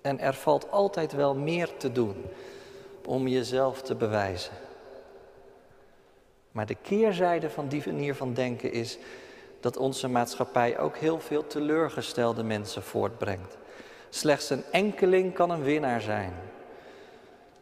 En 0.00 0.18
er 0.18 0.34
valt 0.34 0.70
altijd 0.70 1.12
wel 1.12 1.34
meer 1.34 1.76
te 1.76 1.92
doen 1.92 2.24
om 3.04 3.28
jezelf 3.28 3.82
te 3.82 3.94
bewijzen. 3.94 4.52
Maar 6.50 6.66
de 6.66 6.76
keerzijde 6.82 7.50
van 7.50 7.68
die 7.68 7.82
manier 7.86 8.14
van 8.14 8.34
denken 8.34 8.72
is 8.72 8.98
dat 9.62 9.76
onze 9.76 10.08
maatschappij 10.08 10.78
ook 10.78 10.96
heel 10.96 11.20
veel 11.20 11.46
teleurgestelde 11.46 12.42
mensen 12.42 12.82
voortbrengt. 12.82 13.56
Slechts 14.10 14.50
een 14.50 14.64
enkeling 14.70 15.34
kan 15.34 15.50
een 15.50 15.62
winnaar 15.62 16.00
zijn. 16.00 16.32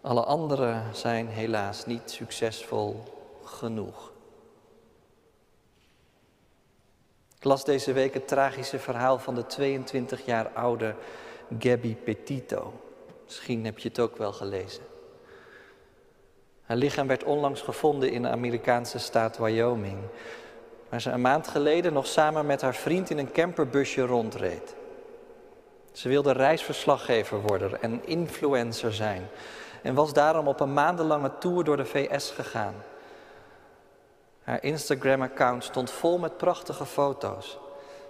Alle 0.01 0.23
anderen 0.23 0.95
zijn 0.95 1.29
helaas 1.29 1.87
niet 1.87 2.11
succesvol 2.11 3.03
genoeg. 3.45 4.13
Ik 7.37 7.45
las 7.45 7.65
deze 7.65 7.93
week 7.93 8.15
het 8.15 8.29
tragische 8.29 8.79
verhaal 8.79 9.19
van 9.19 9.35
de 9.35 9.47
22 9.47 10.25
jaar 10.25 10.49
oude 10.49 10.95
Gabby 11.59 11.97
Petito. 11.97 12.73
Misschien 13.25 13.65
heb 13.65 13.79
je 13.79 13.89
het 13.89 13.99
ook 13.99 14.17
wel 14.17 14.33
gelezen. 14.33 14.83
Haar 16.63 16.77
lichaam 16.77 17.07
werd 17.07 17.25
onlangs 17.25 17.61
gevonden 17.61 18.11
in 18.11 18.23
de 18.23 18.29
Amerikaanse 18.29 18.99
staat 18.99 19.39
Wyoming, 19.39 19.99
waar 20.91 21.01
ze 21.01 21.11
een 21.11 21.21
maand 21.21 21.49
geleden 21.49 21.93
nog 21.93 22.07
samen 22.07 22.47
met 22.47 22.61
haar 22.61 22.75
vriend 22.75 23.11
in 23.11 23.19
een 23.19 23.33
camperbusje 23.33 24.07
rondreed. 24.07 24.75
Ze 25.93 26.09
wilde 26.09 26.33
reisverslaggever 26.33 27.41
worden 27.41 27.83
en 27.83 28.07
influencer 28.07 28.93
zijn 28.93 29.29
en 29.83 29.95
was 29.95 30.13
daarom 30.13 30.49
op 30.49 30.61
een 30.61 30.73
maandenlange 30.73 31.39
tour 31.39 31.65
door 31.65 31.77
de 31.77 31.85
VS 31.85 32.31
gegaan. 32.31 32.75
Haar 34.43 34.63
Instagram-account 34.63 35.65
stond 35.65 35.91
vol 35.91 36.19
met 36.19 36.37
prachtige 36.37 36.87
foto's 36.87 37.59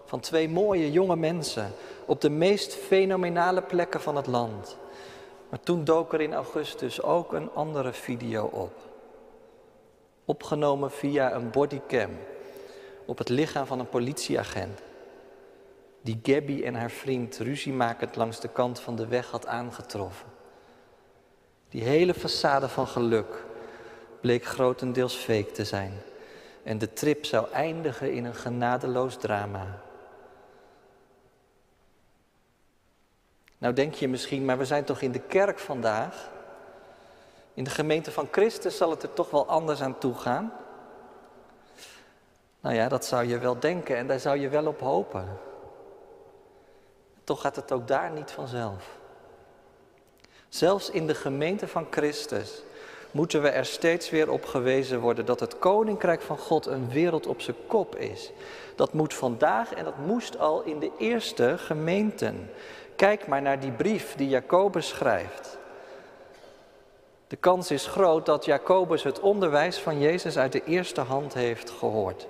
van 0.04 0.20
twee 0.20 0.48
mooie 0.48 0.92
jonge 0.92 1.16
mensen 1.16 1.72
op 2.06 2.20
de 2.20 2.30
meest 2.30 2.74
fenomenale 2.74 3.62
plekken 3.62 4.00
van 4.00 4.16
het 4.16 4.26
land. 4.26 4.76
Maar 5.48 5.60
toen 5.60 5.84
dook 5.84 6.12
er 6.12 6.20
in 6.20 6.34
augustus 6.34 7.02
ook 7.02 7.32
een 7.32 7.50
andere 7.54 7.92
video 7.92 8.44
op. 8.44 8.72
Opgenomen 10.24 10.90
via 10.90 11.34
een 11.34 11.50
bodycam 11.50 12.10
op 13.04 13.18
het 13.18 13.28
lichaam 13.28 13.66
van 13.66 13.78
een 13.78 13.88
politieagent. 13.88 14.80
Die 16.02 16.20
Gabby 16.22 16.62
en 16.64 16.74
haar 16.74 16.90
vriend 16.90 17.38
ruziemakend 17.38 18.16
langs 18.16 18.40
de 18.40 18.48
kant 18.48 18.80
van 18.80 18.96
de 18.96 19.06
weg 19.06 19.30
had 19.30 19.46
aangetroffen. 19.46 20.28
Die 21.68 21.82
hele 21.82 22.14
façade 22.14 22.68
van 22.68 22.86
geluk 22.86 23.44
bleek 24.20 24.44
grotendeels 24.44 25.14
fake 25.14 25.50
te 25.52 25.64
zijn. 25.64 25.92
En 26.62 26.78
de 26.78 26.92
trip 26.92 27.24
zou 27.24 27.50
eindigen 27.52 28.12
in 28.12 28.24
een 28.24 28.34
genadeloos 28.34 29.16
drama. 29.16 29.80
Nou 33.58 33.74
denk 33.74 33.94
je 33.94 34.08
misschien, 34.08 34.44
maar 34.44 34.58
we 34.58 34.64
zijn 34.64 34.84
toch 34.84 35.00
in 35.00 35.12
de 35.12 35.20
kerk 35.20 35.58
vandaag? 35.58 36.30
In 37.54 37.64
de 37.64 37.70
gemeente 37.70 38.10
van 38.10 38.28
Christus 38.30 38.76
zal 38.76 38.90
het 38.90 39.02
er 39.02 39.12
toch 39.12 39.30
wel 39.30 39.46
anders 39.46 39.80
aan 39.80 39.98
toe 39.98 40.14
gaan? 40.14 40.52
Nou 42.60 42.74
ja, 42.74 42.88
dat 42.88 43.04
zou 43.04 43.26
je 43.26 43.38
wel 43.38 43.58
denken 43.58 43.96
en 43.96 44.06
daar 44.06 44.20
zou 44.20 44.38
je 44.38 44.48
wel 44.48 44.66
op 44.66 44.80
hopen. 44.80 45.38
Toch 47.24 47.40
gaat 47.40 47.56
het 47.56 47.72
ook 47.72 47.88
daar 47.88 48.10
niet 48.10 48.30
vanzelf. 48.30 48.98
Zelfs 50.48 50.90
in 50.90 51.06
de 51.06 51.14
gemeente 51.14 51.68
van 51.68 51.86
Christus 51.90 52.62
moeten 53.10 53.42
we 53.42 53.48
er 53.48 53.66
steeds 53.66 54.10
weer 54.10 54.30
op 54.30 54.44
gewezen 54.44 55.00
worden 55.00 55.26
dat 55.26 55.40
het 55.40 55.58
koninkrijk 55.58 56.22
van 56.22 56.38
God 56.38 56.66
een 56.66 56.88
wereld 56.88 57.26
op 57.26 57.40
zijn 57.40 57.56
kop 57.66 57.96
is. 57.96 58.32
Dat 58.76 58.92
moet 58.92 59.14
vandaag 59.14 59.72
en 59.74 59.84
dat 59.84 59.98
moest 60.06 60.38
al 60.38 60.62
in 60.62 60.78
de 60.78 60.90
eerste 60.98 61.58
gemeenten. 61.58 62.50
Kijk 62.96 63.26
maar 63.26 63.42
naar 63.42 63.60
die 63.60 63.72
brief 63.72 64.14
die 64.16 64.28
Jacobus 64.28 64.88
schrijft. 64.88 65.58
De 67.26 67.36
kans 67.36 67.70
is 67.70 67.86
groot 67.86 68.26
dat 68.26 68.44
Jacobus 68.44 69.02
het 69.02 69.20
onderwijs 69.20 69.78
van 69.78 70.00
Jezus 70.00 70.38
uit 70.38 70.52
de 70.52 70.64
eerste 70.64 71.00
hand 71.00 71.34
heeft 71.34 71.70
gehoord. 71.70 72.26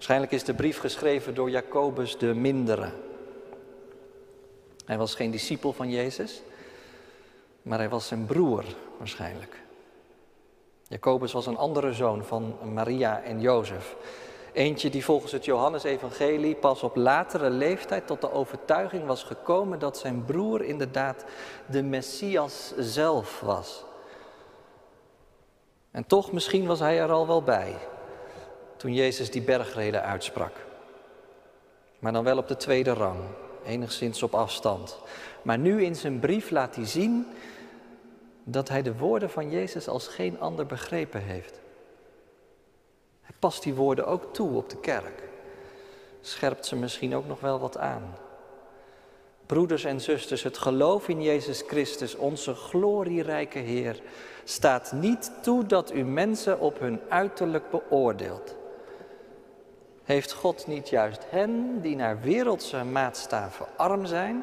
Waarschijnlijk 0.00 0.32
is 0.32 0.44
de 0.44 0.54
brief 0.54 0.78
geschreven 0.78 1.34
door 1.34 1.50
Jacobus 1.50 2.18
de 2.18 2.34
Mindere. 2.34 2.90
Hij 4.84 4.98
was 4.98 5.14
geen 5.14 5.30
discipel 5.30 5.72
van 5.72 5.90
Jezus, 5.90 6.42
maar 7.62 7.78
hij 7.78 7.88
was 7.88 8.06
zijn 8.06 8.26
broer 8.26 8.64
waarschijnlijk. 8.98 9.62
Jacobus 10.88 11.32
was 11.32 11.46
een 11.46 11.56
andere 11.56 11.92
zoon 11.92 12.24
van 12.24 12.56
Maria 12.72 13.22
en 13.22 13.40
Jozef. 13.40 13.96
Eentje 14.52 14.90
die 14.90 15.04
volgens 15.04 15.32
het 15.32 15.44
Johannesevangelie 15.44 16.54
pas 16.54 16.82
op 16.82 16.96
latere 16.96 17.50
leeftijd 17.50 18.06
tot 18.06 18.20
de 18.20 18.32
overtuiging 18.32 19.06
was 19.06 19.22
gekomen 19.22 19.78
dat 19.78 19.98
zijn 19.98 20.24
broer 20.24 20.62
inderdaad 20.62 21.24
de 21.66 21.82
Messias 21.82 22.72
zelf 22.78 23.40
was. 23.40 23.84
En 25.90 26.06
toch, 26.06 26.32
misschien 26.32 26.66
was 26.66 26.78
hij 26.78 27.00
er 27.00 27.10
al 27.10 27.26
wel 27.26 27.42
bij 27.42 27.76
toen 28.80 28.94
Jezus 28.94 29.30
die 29.30 29.42
bergreden 29.42 30.02
uitsprak. 30.02 30.52
Maar 31.98 32.12
dan 32.12 32.24
wel 32.24 32.38
op 32.38 32.48
de 32.48 32.56
tweede 32.56 32.92
rang, 32.92 33.18
enigszins 33.66 34.22
op 34.22 34.34
afstand. 34.34 34.98
Maar 35.42 35.58
nu 35.58 35.84
in 35.84 35.96
zijn 35.96 36.20
brief 36.20 36.50
laat 36.50 36.74
hij 36.74 36.86
zien 36.86 37.26
dat 38.44 38.68
hij 38.68 38.82
de 38.82 38.96
woorden 38.96 39.30
van 39.30 39.50
Jezus 39.50 39.88
als 39.88 40.08
geen 40.08 40.40
ander 40.40 40.66
begrepen 40.66 41.22
heeft. 41.22 41.60
Hij 43.22 43.34
past 43.38 43.62
die 43.62 43.74
woorden 43.74 44.06
ook 44.06 44.34
toe 44.34 44.56
op 44.56 44.70
de 44.70 44.80
kerk. 44.80 45.22
Scherpt 46.20 46.66
ze 46.66 46.76
misschien 46.76 47.14
ook 47.14 47.26
nog 47.26 47.40
wel 47.40 47.58
wat 47.58 47.78
aan. 47.78 48.14
Broeders 49.46 49.84
en 49.84 50.00
zusters, 50.00 50.42
het 50.42 50.58
geloof 50.58 51.08
in 51.08 51.22
Jezus 51.22 51.62
Christus, 51.66 52.14
onze 52.14 52.54
glorierijke 52.54 53.58
Heer, 53.58 54.00
staat 54.44 54.92
niet 54.92 55.32
toe 55.42 55.66
dat 55.66 55.94
u 55.94 56.04
mensen 56.04 56.60
op 56.60 56.78
hun 56.78 57.00
uiterlijk 57.08 57.70
beoordeelt. 57.70 58.58
Heeft 60.10 60.32
God 60.32 60.66
niet 60.66 60.88
juist 60.88 61.22
hen 61.28 61.80
die 61.80 61.96
naar 61.96 62.20
wereldse 62.20 62.84
maatstaven 62.84 63.66
arm 63.76 64.06
zijn, 64.06 64.42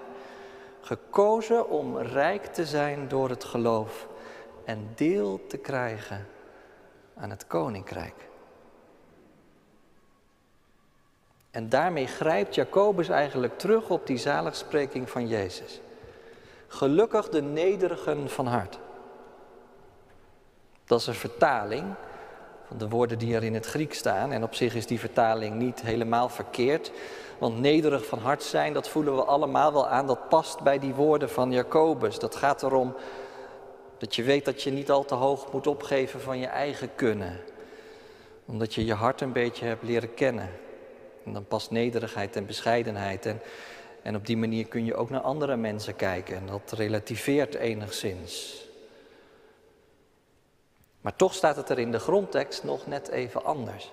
gekozen 0.82 1.70
om 1.70 1.98
rijk 1.98 2.46
te 2.46 2.66
zijn 2.66 3.08
door 3.08 3.30
het 3.30 3.44
geloof 3.44 4.08
en 4.66 4.90
deel 4.96 5.48
te 5.48 5.58
krijgen 5.58 6.28
aan 7.16 7.30
het 7.30 7.48
koninkrijk? 7.48 8.28
En 11.52 11.70
daarmee 11.70 12.08
grijpt 12.08 12.56
Jacobus 12.56 13.10
eigenlijk 13.10 13.60
terug 13.60 13.90
op 13.90 14.08
die 14.08 14.18
zaligspreking 14.18 15.10
van 15.10 15.28
Jezus. 15.28 15.82
Gelukkig 16.68 17.30
de 17.30 17.42
nederigen 17.42 18.30
van 18.30 18.48
hart. 18.48 18.80
Dat 20.86 21.00
is 21.00 21.08
een 21.08 21.14
vertaling 21.14 21.96
de 22.78 22.90
woorden 22.90 23.18
die 23.18 23.36
er 23.36 23.44
in 23.44 23.54
het 23.54 23.66
Griek 23.66 23.94
staan. 23.94 24.32
En 24.32 24.44
op 24.44 24.56
zich 24.56 24.76
is 24.76 24.86
die 24.86 25.00
vertaling 25.00 25.56
niet 25.56 25.82
helemaal 25.82 26.30
verkeerd. 26.30 26.92
Want 27.38 27.60
nederig 27.60 28.06
van 28.06 28.20
hart 28.20 28.44
zijn, 28.44 28.74
dat 28.74 28.90
voelen 28.90 29.16
we 29.16 29.24
allemaal 29.24 29.74
wel 29.74 29.88
aan. 29.88 30.08
Dat 30.08 30.30
past 30.30 30.62
bij 30.62 30.80
die 30.80 30.94
woorden 30.94 31.30
van 31.30 31.52
Jacobus. 31.52 32.20
Dat 32.20 32.36
gaat 32.36 32.64
erom 32.64 32.96
dat 33.98 34.16
je 34.16 34.24
weet 34.24 34.46
dat 34.46 34.64
je 34.64 34.72
niet 34.72 34.92
al 34.92 35.06
te 35.06 35.16
hoog 35.16 35.52
moet 35.52 35.68
opgeven 35.68 36.22
van 36.22 36.40
je 36.40 36.46
eigen 36.46 36.96
kunnen. 36.96 37.40
Omdat 38.46 38.74
je 38.74 38.86
je 38.86 38.94
hart 38.94 39.22
een 39.22 39.32
beetje 39.32 39.66
hebt 39.66 39.84
leren 39.84 40.14
kennen. 40.14 40.50
En 41.26 41.34
dan 41.34 41.46
past 41.46 41.72
nederigheid 41.72 42.36
en 42.36 42.46
bescheidenheid. 42.46 43.26
En, 43.26 43.42
en 44.02 44.16
op 44.16 44.26
die 44.26 44.38
manier 44.38 44.66
kun 44.66 44.86
je 44.86 44.96
ook 44.96 45.10
naar 45.10 45.22
andere 45.22 45.56
mensen 45.56 45.96
kijken. 45.96 46.36
En 46.36 46.46
dat 46.46 46.72
relativeert 46.72 47.56
enigszins. 47.56 48.67
Maar 51.08 51.16
toch 51.16 51.34
staat 51.34 51.56
het 51.56 51.70
er 51.70 51.80
in 51.80 51.92
de 51.92 52.00
grondtekst 52.00 52.64
nog 52.64 52.88
net 52.88 53.10
even 53.10 53.46
anders. 53.46 53.92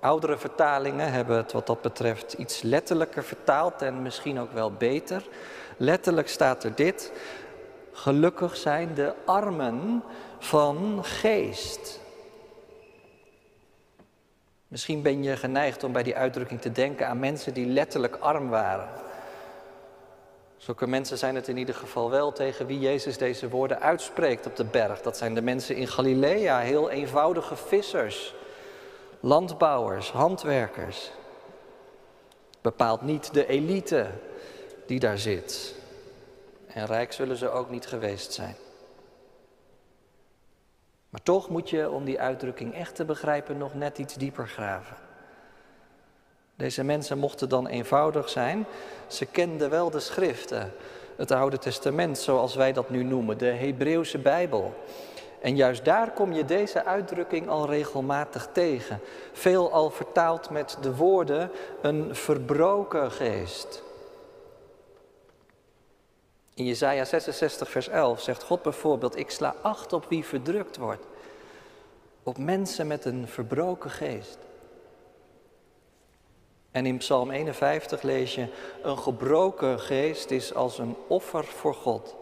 Oudere 0.00 0.38
vertalingen 0.38 1.12
hebben 1.12 1.36
het 1.36 1.52
wat 1.52 1.66
dat 1.66 1.80
betreft 1.80 2.32
iets 2.32 2.62
letterlijker 2.62 3.24
vertaald 3.24 3.82
en 3.82 4.02
misschien 4.02 4.40
ook 4.40 4.52
wel 4.52 4.72
beter. 4.72 5.22
Letterlijk 5.76 6.28
staat 6.28 6.64
er 6.64 6.74
dit: 6.74 7.12
Gelukkig 7.92 8.56
zijn 8.56 8.94
de 8.94 9.14
armen 9.24 10.02
van 10.38 11.04
geest. 11.04 12.00
Misschien 14.68 15.02
ben 15.02 15.22
je 15.22 15.36
geneigd 15.36 15.84
om 15.84 15.92
bij 15.92 16.02
die 16.02 16.16
uitdrukking 16.16 16.60
te 16.60 16.72
denken 16.72 17.08
aan 17.08 17.18
mensen 17.18 17.54
die 17.54 17.66
letterlijk 17.66 18.16
arm 18.16 18.48
waren. 18.48 18.88
Zulke 20.68 20.86
mensen 20.86 21.18
zijn 21.18 21.34
het 21.34 21.48
in 21.48 21.56
ieder 21.56 21.74
geval 21.74 22.10
wel 22.10 22.32
tegen 22.32 22.66
wie 22.66 22.78
Jezus 22.78 23.18
deze 23.18 23.48
woorden 23.48 23.80
uitspreekt 23.80 24.46
op 24.46 24.56
de 24.56 24.64
berg. 24.64 25.00
Dat 25.00 25.16
zijn 25.16 25.34
de 25.34 25.42
mensen 25.42 25.76
in 25.76 25.88
Galilea, 25.88 26.58
heel 26.58 26.90
eenvoudige 26.90 27.56
vissers, 27.56 28.34
landbouwers, 29.20 30.10
handwerkers. 30.10 31.10
Bepaalt 32.60 33.02
niet 33.02 33.32
de 33.34 33.46
elite 33.46 34.06
die 34.86 34.98
daar 34.98 35.18
zit. 35.18 35.74
En 36.66 36.86
rijk 36.86 37.12
zullen 37.12 37.36
ze 37.36 37.50
ook 37.50 37.70
niet 37.70 37.86
geweest 37.86 38.32
zijn. 38.32 38.56
Maar 41.08 41.22
toch 41.22 41.48
moet 41.48 41.70
je, 41.70 41.90
om 41.90 42.04
die 42.04 42.20
uitdrukking 42.20 42.74
echt 42.74 42.94
te 42.94 43.04
begrijpen, 43.04 43.58
nog 43.58 43.74
net 43.74 43.98
iets 43.98 44.14
dieper 44.14 44.48
graven. 44.48 45.07
Deze 46.58 46.84
mensen 46.84 47.18
mochten 47.18 47.48
dan 47.48 47.66
eenvoudig 47.66 48.28
zijn. 48.28 48.66
Ze 49.06 49.26
kenden 49.26 49.70
wel 49.70 49.90
de 49.90 50.00
schriften, 50.00 50.72
het 51.16 51.30
Oude 51.30 51.58
Testament 51.58 52.18
zoals 52.18 52.54
wij 52.54 52.72
dat 52.72 52.90
nu 52.90 53.02
noemen, 53.02 53.38
de 53.38 53.46
Hebreeuwse 53.46 54.18
Bijbel. 54.18 54.74
En 55.40 55.56
juist 55.56 55.84
daar 55.84 56.12
kom 56.12 56.32
je 56.32 56.44
deze 56.44 56.84
uitdrukking 56.84 57.48
al 57.48 57.66
regelmatig 57.66 58.48
tegen. 58.52 59.00
Veel 59.32 59.72
al 59.72 59.90
vertaald 59.90 60.50
met 60.50 60.78
de 60.80 60.96
woorden 60.96 61.50
een 61.82 62.14
verbroken 62.14 63.10
geest. 63.10 63.82
In 66.54 66.64
Jesaja 66.64 67.04
66, 67.04 67.70
vers 67.70 67.88
11 67.88 68.20
zegt 68.20 68.42
God 68.42 68.62
bijvoorbeeld: 68.62 69.16
Ik 69.16 69.30
sla 69.30 69.54
acht 69.62 69.92
op 69.92 70.06
wie 70.08 70.24
verdrukt 70.24 70.76
wordt. 70.76 71.06
Op 72.22 72.38
mensen 72.38 72.86
met 72.86 73.04
een 73.04 73.28
verbroken 73.28 73.90
geest. 73.90 74.47
En 76.78 76.86
in 76.86 76.96
Psalm 76.96 77.30
51 77.30 78.02
lees 78.02 78.34
je: 78.34 78.46
Een 78.82 78.98
gebroken 78.98 79.80
geest 79.80 80.30
is 80.30 80.54
als 80.54 80.78
een 80.78 80.96
offer 81.08 81.44
voor 81.44 81.74
God. 81.74 82.16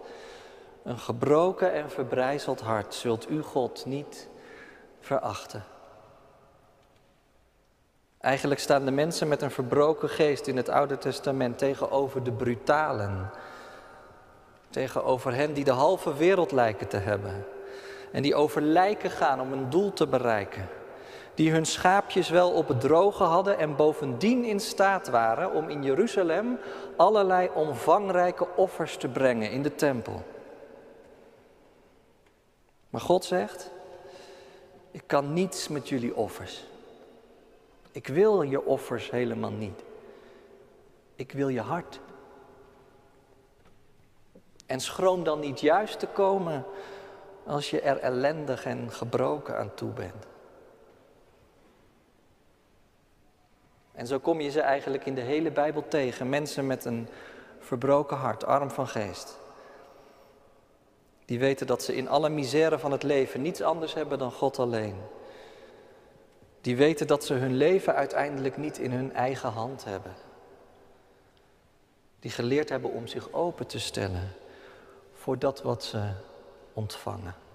Een 0.82 0.98
gebroken 0.98 1.72
en 1.72 1.90
verbrijzeld 1.90 2.60
hart 2.60 2.94
zult 2.94 3.30
u 3.30 3.42
God 3.42 3.86
niet 3.86 4.28
verachten. 5.00 5.64
Eigenlijk 8.20 8.60
staan 8.60 8.84
de 8.84 8.90
mensen 8.90 9.28
met 9.28 9.42
een 9.42 9.50
verbroken 9.50 10.08
geest 10.08 10.46
in 10.46 10.56
het 10.56 10.68
Oude 10.68 10.98
Testament 10.98 11.58
tegenover 11.58 12.22
de 12.22 12.32
brutalen 12.32 13.30
Tegenover 14.70 15.34
hen 15.34 15.52
die 15.52 15.64
de 15.64 15.70
halve 15.70 16.16
wereld 16.16 16.52
lijken 16.52 16.88
te 16.88 16.96
hebben. 16.96 17.44
En 18.12 18.22
die 18.22 18.34
over 18.34 18.62
lijken 18.62 19.10
gaan 19.10 19.40
om 19.40 19.52
een 19.52 19.70
doel 19.70 19.92
te 19.92 20.06
bereiken. 20.06 20.68
Die 21.36 21.50
hun 21.50 21.66
schaapjes 21.66 22.28
wel 22.28 22.50
op 22.50 22.68
het 22.68 22.80
droge 22.80 23.22
hadden 23.22 23.58
en 23.58 23.76
bovendien 23.76 24.44
in 24.44 24.60
staat 24.60 25.08
waren 25.08 25.52
om 25.52 25.68
in 25.68 25.82
Jeruzalem 25.82 26.58
allerlei 26.96 27.50
omvangrijke 27.54 28.46
offers 28.56 28.96
te 28.96 29.08
brengen 29.08 29.50
in 29.50 29.62
de 29.62 29.74
tempel. 29.74 30.22
Maar 32.90 33.00
God 33.00 33.24
zegt, 33.24 33.70
ik 34.90 35.02
kan 35.06 35.32
niets 35.32 35.68
met 35.68 35.88
jullie 35.88 36.16
offers. 36.16 36.64
Ik 37.92 38.06
wil 38.06 38.42
je 38.42 38.64
offers 38.64 39.10
helemaal 39.10 39.50
niet. 39.50 39.82
Ik 41.14 41.32
wil 41.32 41.48
je 41.48 41.60
hart. 41.60 42.00
En 44.66 44.80
schroom 44.80 45.24
dan 45.24 45.40
niet 45.40 45.60
juist 45.60 45.98
te 45.98 46.06
komen 46.06 46.64
als 47.46 47.70
je 47.70 47.80
er 47.80 47.98
ellendig 47.98 48.64
en 48.64 48.92
gebroken 48.92 49.58
aan 49.58 49.74
toe 49.74 49.90
bent. 49.90 50.35
En 53.96 54.06
zo 54.06 54.18
kom 54.18 54.40
je 54.40 54.50
ze 54.50 54.60
eigenlijk 54.60 55.06
in 55.06 55.14
de 55.14 55.20
hele 55.20 55.50
Bijbel 55.50 55.84
tegen. 55.88 56.28
Mensen 56.28 56.66
met 56.66 56.84
een 56.84 57.08
verbroken 57.58 58.16
hart, 58.16 58.44
arm 58.44 58.70
van 58.70 58.88
geest. 58.88 59.38
Die 61.24 61.38
weten 61.38 61.66
dat 61.66 61.82
ze 61.82 61.96
in 61.96 62.08
alle 62.08 62.28
misère 62.28 62.78
van 62.78 62.92
het 62.92 63.02
leven 63.02 63.42
niets 63.42 63.62
anders 63.62 63.94
hebben 63.94 64.18
dan 64.18 64.32
God 64.32 64.58
alleen. 64.58 64.96
Die 66.60 66.76
weten 66.76 67.06
dat 67.06 67.24
ze 67.24 67.34
hun 67.34 67.56
leven 67.56 67.94
uiteindelijk 67.94 68.56
niet 68.56 68.78
in 68.78 68.92
hun 68.92 69.14
eigen 69.14 69.50
hand 69.50 69.84
hebben. 69.84 70.14
Die 72.20 72.30
geleerd 72.30 72.68
hebben 72.68 72.90
om 72.90 73.06
zich 73.06 73.32
open 73.32 73.66
te 73.66 73.78
stellen 73.78 74.32
voor 75.14 75.38
dat 75.38 75.62
wat 75.62 75.84
ze 75.84 76.10
ontvangen. 76.72 77.45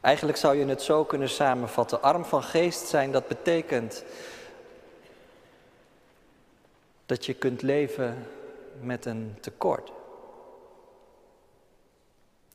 Eigenlijk 0.00 0.38
zou 0.38 0.56
je 0.56 0.66
het 0.66 0.82
zo 0.82 1.04
kunnen 1.04 1.28
samenvatten. 1.28 2.02
Arm 2.02 2.24
van 2.24 2.42
geest 2.42 2.86
zijn, 2.86 3.12
dat 3.12 3.28
betekent 3.28 4.04
dat 7.06 7.26
je 7.26 7.34
kunt 7.34 7.62
leven 7.62 8.26
met 8.80 9.04
een 9.04 9.36
tekort. 9.40 9.92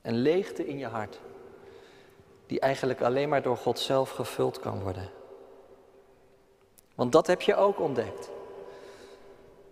Een 0.01 0.17
leegte 0.17 0.67
in 0.67 0.77
je 0.77 0.87
hart, 0.87 1.19
die 2.47 2.59
eigenlijk 2.59 3.01
alleen 3.01 3.29
maar 3.29 3.41
door 3.41 3.57
God 3.57 3.79
zelf 3.79 4.09
gevuld 4.09 4.59
kan 4.59 4.81
worden. 4.81 5.09
Want 6.95 7.11
dat 7.11 7.27
heb 7.27 7.41
je 7.41 7.55
ook 7.55 7.79
ontdekt. 7.79 8.29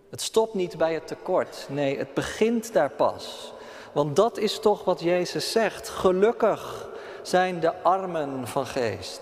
Het 0.10 0.22
stopt 0.22 0.54
niet 0.54 0.78
bij 0.78 0.94
het 0.94 1.08
tekort. 1.08 1.66
Nee, 1.70 1.98
het 1.98 2.14
begint 2.14 2.74
daar 2.74 2.90
pas. 2.90 3.54
Want 3.92 4.16
dat 4.16 4.38
is 4.38 4.60
toch 4.60 4.84
wat 4.84 5.00
Jezus 5.00 5.52
zegt. 5.52 5.90
Gelukkig 5.90 6.90
zijn 7.24 7.60
de 7.60 7.82
armen 7.82 8.48
van 8.48 8.66
geest. 8.66 9.22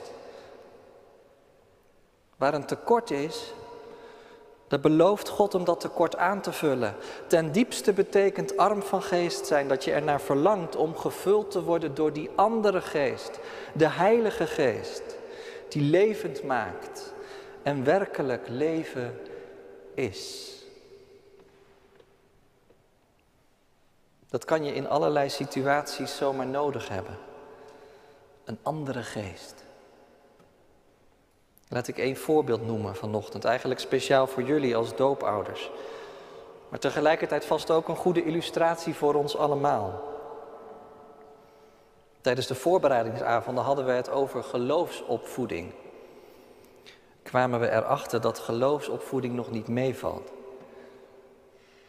Waar 2.38 2.54
een 2.54 2.66
tekort 2.66 3.12
is, 3.12 3.54
Dat 4.72 4.82
belooft 4.82 5.30
God 5.30 5.56
om 5.56 5.64
dat 5.64 5.80
tekort 5.80 6.18
aan 6.18 6.42
te 6.42 6.52
vullen. 6.52 6.96
Ten 7.28 7.52
diepste 7.52 7.94
betekent 7.94 8.58
arm 8.58 8.82
van 8.82 9.02
geest 9.02 9.46
zijn 9.46 9.68
dat 9.68 9.84
je 9.84 9.92
ernaar 9.92 10.22
verlangt 10.22 10.76
om 10.76 10.96
gevuld 10.98 11.52
te 11.52 11.64
worden 11.64 11.96
door 11.96 12.14
die 12.14 12.30
andere 12.36 12.82
geest, 12.82 13.40
de 13.74 13.88
Heilige 13.88 14.48
Geest, 14.48 15.04
die 15.70 15.82
levend 15.82 16.44
maakt 16.44 17.14
en 17.64 17.84
werkelijk 17.84 18.48
leven 18.48 19.20
is. 19.94 20.52
Dat 24.30 24.46
kan 24.46 24.64
je 24.64 24.74
in 24.74 24.90
allerlei 24.90 25.30
situaties 25.30 26.18
zomaar 26.18 26.48
nodig 26.48 26.90
hebben. 26.90 27.18
Een 28.52 28.60
andere 28.62 29.04
geest. 29.04 29.64
Laat 31.68 31.88
ik 31.88 31.98
één 31.98 32.16
voorbeeld 32.16 32.66
noemen 32.66 32.96
vanochtend, 32.96 33.46
eigenlijk 33.46 33.80
speciaal 33.80 34.28
voor 34.28 34.44
jullie 34.44 34.76
als 34.76 34.96
doopouders. 34.96 35.72
Maar 36.70 36.80
tegelijkertijd 36.80 37.46
vast 37.46 37.72
ook 37.72 37.88
een 37.88 37.96
goede 37.96 38.24
illustratie 38.24 38.94
voor 38.94 39.14
ons 39.14 39.38
allemaal. 39.38 40.04
Tijdens 42.22 42.48
de 42.48 42.56
voorbereidingsavonden 42.56 43.64
hadden 43.64 43.86
we 43.86 43.92
het 43.92 44.10
over 44.10 44.44
geloofsopvoeding. 44.44 45.74
Kwamen 47.24 47.60
we 47.60 47.72
erachter 47.72 48.22
dat 48.22 48.40
geloofsopvoeding 48.40 49.36
nog 49.36 49.52
niet 49.52 49.68
meevalt. 49.68 50.32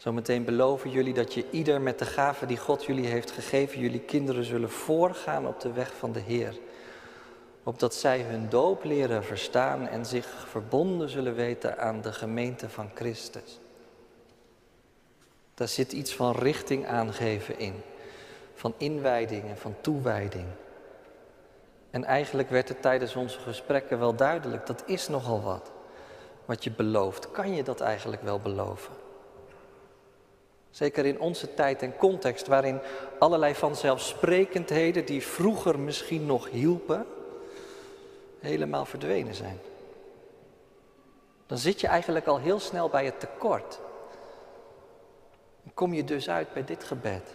Zometeen 0.02 0.44
beloven 0.44 0.90
jullie 0.90 1.14
dat 1.14 1.34
je 1.34 1.44
ieder 1.50 1.80
met 1.80 1.98
de 1.98 2.04
gave 2.04 2.46
die 2.46 2.56
God 2.56 2.84
jullie 2.84 3.06
heeft 3.06 3.30
gegeven, 3.30 3.80
jullie 3.80 4.00
kinderen 4.00 4.44
zullen 4.44 4.70
voorgaan 4.70 5.46
op 5.46 5.60
de 5.60 5.72
weg 5.72 5.92
van 5.96 6.12
de 6.12 6.20
Heer. 6.20 6.58
Opdat 7.62 7.94
zij 7.94 8.20
hun 8.20 8.48
doop 8.48 8.84
leren 8.84 9.24
verstaan 9.24 9.88
en 9.88 10.06
zich 10.06 10.26
verbonden 10.48 11.08
zullen 11.08 11.34
weten 11.34 11.78
aan 11.78 12.00
de 12.00 12.12
gemeente 12.12 12.68
van 12.68 12.90
Christus. 12.94 13.60
Daar 15.54 15.68
zit 15.68 15.92
iets 15.92 16.14
van 16.14 16.32
richting 16.32 16.86
aangeven 16.86 17.58
in, 17.58 17.74
van 18.54 18.74
inwijding 18.76 19.44
en 19.44 19.58
van 19.58 19.74
toewijding. 19.80 20.46
En 21.90 22.04
eigenlijk 22.04 22.50
werd 22.50 22.68
het 22.68 22.82
tijdens 22.82 23.16
onze 23.16 23.38
gesprekken 23.38 23.98
wel 23.98 24.14
duidelijk, 24.14 24.66
dat 24.66 24.82
is 24.86 25.08
nogal 25.08 25.42
wat. 25.42 25.70
Wat 26.44 26.64
je 26.64 26.70
belooft, 26.70 27.30
kan 27.30 27.54
je 27.54 27.62
dat 27.62 27.80
eigenlijk 27.80 28.22
wel 28.22 28.38
beloven? 28.38 29.01
Zeker 30.72 31.06
in 31.06 31.20
onze 31.20 31.54
tijd 31.54 31.82
en 31.82 31.96
context, 31.96 32.46
waarin 32.46 32.80
allerlei 33.18 33.54
vanzelfsprekendheden 33.54 35.04
die 35.04 35.22
vroeger 35.22 35.78
misschien 35.78 36.26
nog 36.26 36.50
hielpen, 36.50 37.06
helemaal 38.40 38.84
verdwenen 38.84 39.34
zijn. 39.34 39.58
Dan 41.46 41.58
zit 41.58 41.80
je 41.80 41.86
eigenlijk 41.86 42.26
al 42.26 42.38
heel 42.38 42.60
snel 42.60 42.88
bij 42.88 43.04
het 43.04 43.20
tekort. 43.20 43.80
Kom 45.74 45.94
je 45.94 46.04
dus 46.04 46.30
uit 46.30 46.52
bij 46.52 46.64
dit 46.64 46.84
gebed. 46.84 47.34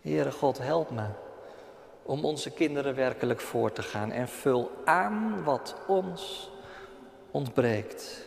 Heere 0.00 0.32
God, 0.32 0.58
help 0.58 0.90
me 0.90 1.06
om 2.02 2.24
onze 2.24 2.50
kinderen 2.50 2.94
werkelijk 2.94 3.40
voor 3.40 3.72
te 3.72 3.82
gaan 3.82 4.12
en 4.12 4.28
vul 4.28 4.70
aan 4.84 5.44
wat 5.44 5.74
ons 5.86 6.50
ontbreekt. 7.30 8.26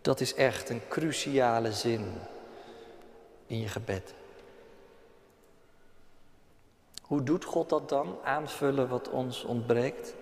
Dat 0.00 0.20
is 0.20 0.34
echt 0.34 0.68
een 0.68 0.82
cruciale 0.88 1.72
zin 1.72 2.14
in 3.46 3.60
je 3.60 3.68
gebed. 3.68 4.14
Hoe 7.02 7.22
doet 7.22 7.44
God 7.44 7.68
dat 7.68 7.88
dan? 7.88 8.16
Aanvullen 8.24 8.88
wat 8.88 9.08
ons 9.10 9.44
ontbreekt? 9.44 10.14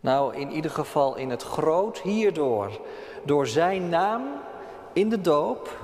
Nou, 0.00 0.36
in 0.36 0.50
ieder 0.50 0.70
geval 0.70 1.16
in 1.16 1.30
het 1.30 1.42
groot 1.42 1.98
hierdoor. 1.98 2.80
Door 3.24 3.46
zijn 3.46 3.88
naam 3.88 4.40
in 4.92 5.08
de 5.08 5.20
doop 5.20 5.78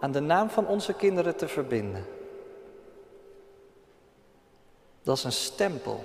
aan 0.00 0.12
de 0.12 0.20
naam 0.20 0.50
van 0.50 0.66
onze 0.66 0.92
kinderen 0.92 1.36
te 1.36 1.48
verbinden. 1.48 2.06
Dat 5.02 5.16
is 5.16 5.24
een 5.24 5.32
stempel. 5.32 6.04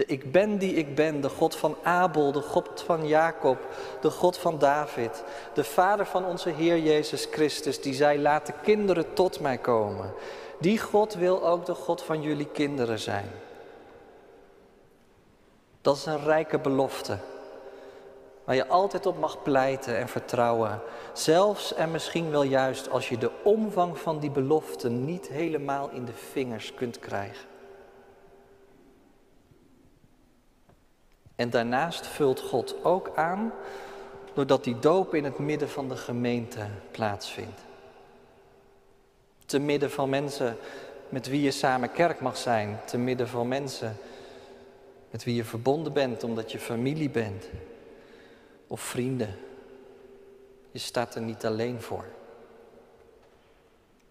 De 0.00 0.06
ik 0.06 0.32
ben 0.32 0.58
die 0.58 0.74
ik 0.74 0.94
ben, 0.94 1.20
de 1.20 1.28
God 1.28 1.56
van 1.56 1.76
Abel, 1.82 2.32
de 2.32 2.40
God 2.40 2.82
van 2.86 3.06
Jacob, 3.06 3.58
de 4.00 4.10
God 4.10 4.38
van 4.38 4.58
David, 4.58 5.24
de 5.54 5.64
Vader 5.64 6.06
van 6.06 6.24
onze 6.24 6.50
Heer 6.50 6.78
Jezus 6.78 7.28
Christus, 7.30 7.80
die 7.80 7.94
zei, 7.94 8.20
laat 8.20 8.46
de 8.46 8.52
kinderen 8.62 9.14
tot 9.14 9.40
mij 9.40 9.58
komen. 9.58 10.12
Die 10.58 10.78
God 10.78 11.14
wil 11.14 11.46
ook 11.46 11.66
de 11.66 11.74
God 11.74 12.02
van 12.02 12.22
jullie 12.22 12.46
kinderen 12.46 12.98
zijn. 12.98 13.30
Dat 15.80 15.96
is 15.96 16.06
een 16.06 16.24
rijke 16.24 16.58
belofte, 16.58 17.18
waar 18.44 18.56
je 18.56 18.68
altijd 18.68 19.06
op 19.06 19.18
mag 19.18 19.42
pleiten 19.42 19.96
en 19.96 20.08
vertrouwen. 20.08 20.80
Zelfs 21.12 21.74
en 21.74 21.90
misschien 21.90 22.30
wel 22.30 22.42
juist 22.42 22.90
als 22.90 23.08
je 23.08 23.18
de 23.18 23.30
omvang 23.42 23.98
van 23.98 24.18
die 24.18 24.30
belofte 24.30 24.88
niet 24.88 25.28
helemaal 25.28 25.90
in 25.90 26.04
de 26.04 26.14
vingers 26.32 26.74
kunt 26.74 26.98
krijgen. 26.98 27.49
En 31.40 31.50
daarnaast 31.50 32.06
vult 32.06 32.40
God 32.40 32.84
ook 32.84 33.12
aan 33.14 33.52
doordat 34.32 34.64
die 34.64 34.78
doop 34.78 35.14
in 35.14 35.24
het 35.24 35.38
midden 35.38 35.68
van 35.68 35.88
de 35.88 35.96
gemeente 35.96 36.66
plaatsvindt. 36.90 37.60
Te 39.46 39.58
midden 39.58 39.90
van 39.90 40.08
mensen 40.08 40.56
met 41.08 41.28
wie 41.28 41.42
je 41.42 41.50
samen 41.50 41.92
kerk 41.92 42.20
mag 42.20 42.36
zijn, 42.36 42.80
te 42.86 42.98
midden 42.98 43.28
van 43.28 43.48
mensen 43.48 43.96
met 45.10 45.24
wie 45.24 45.34
je 45.34 45.44
verbonden 45.44 45.92
bent 45.92 46.24
omdat 46.24 46.52
je 46.52 46.58
familie 46.58 47.10
bent 47.10 47.48
of 48.66 48.80
vrienden. 48.80 49.36
Je 50.70 50.78
staat 50.78 51.14
er 51.14 51.22
niet 51.22 51.46
alleen 51.46 51.80
voor. 51.80 52.04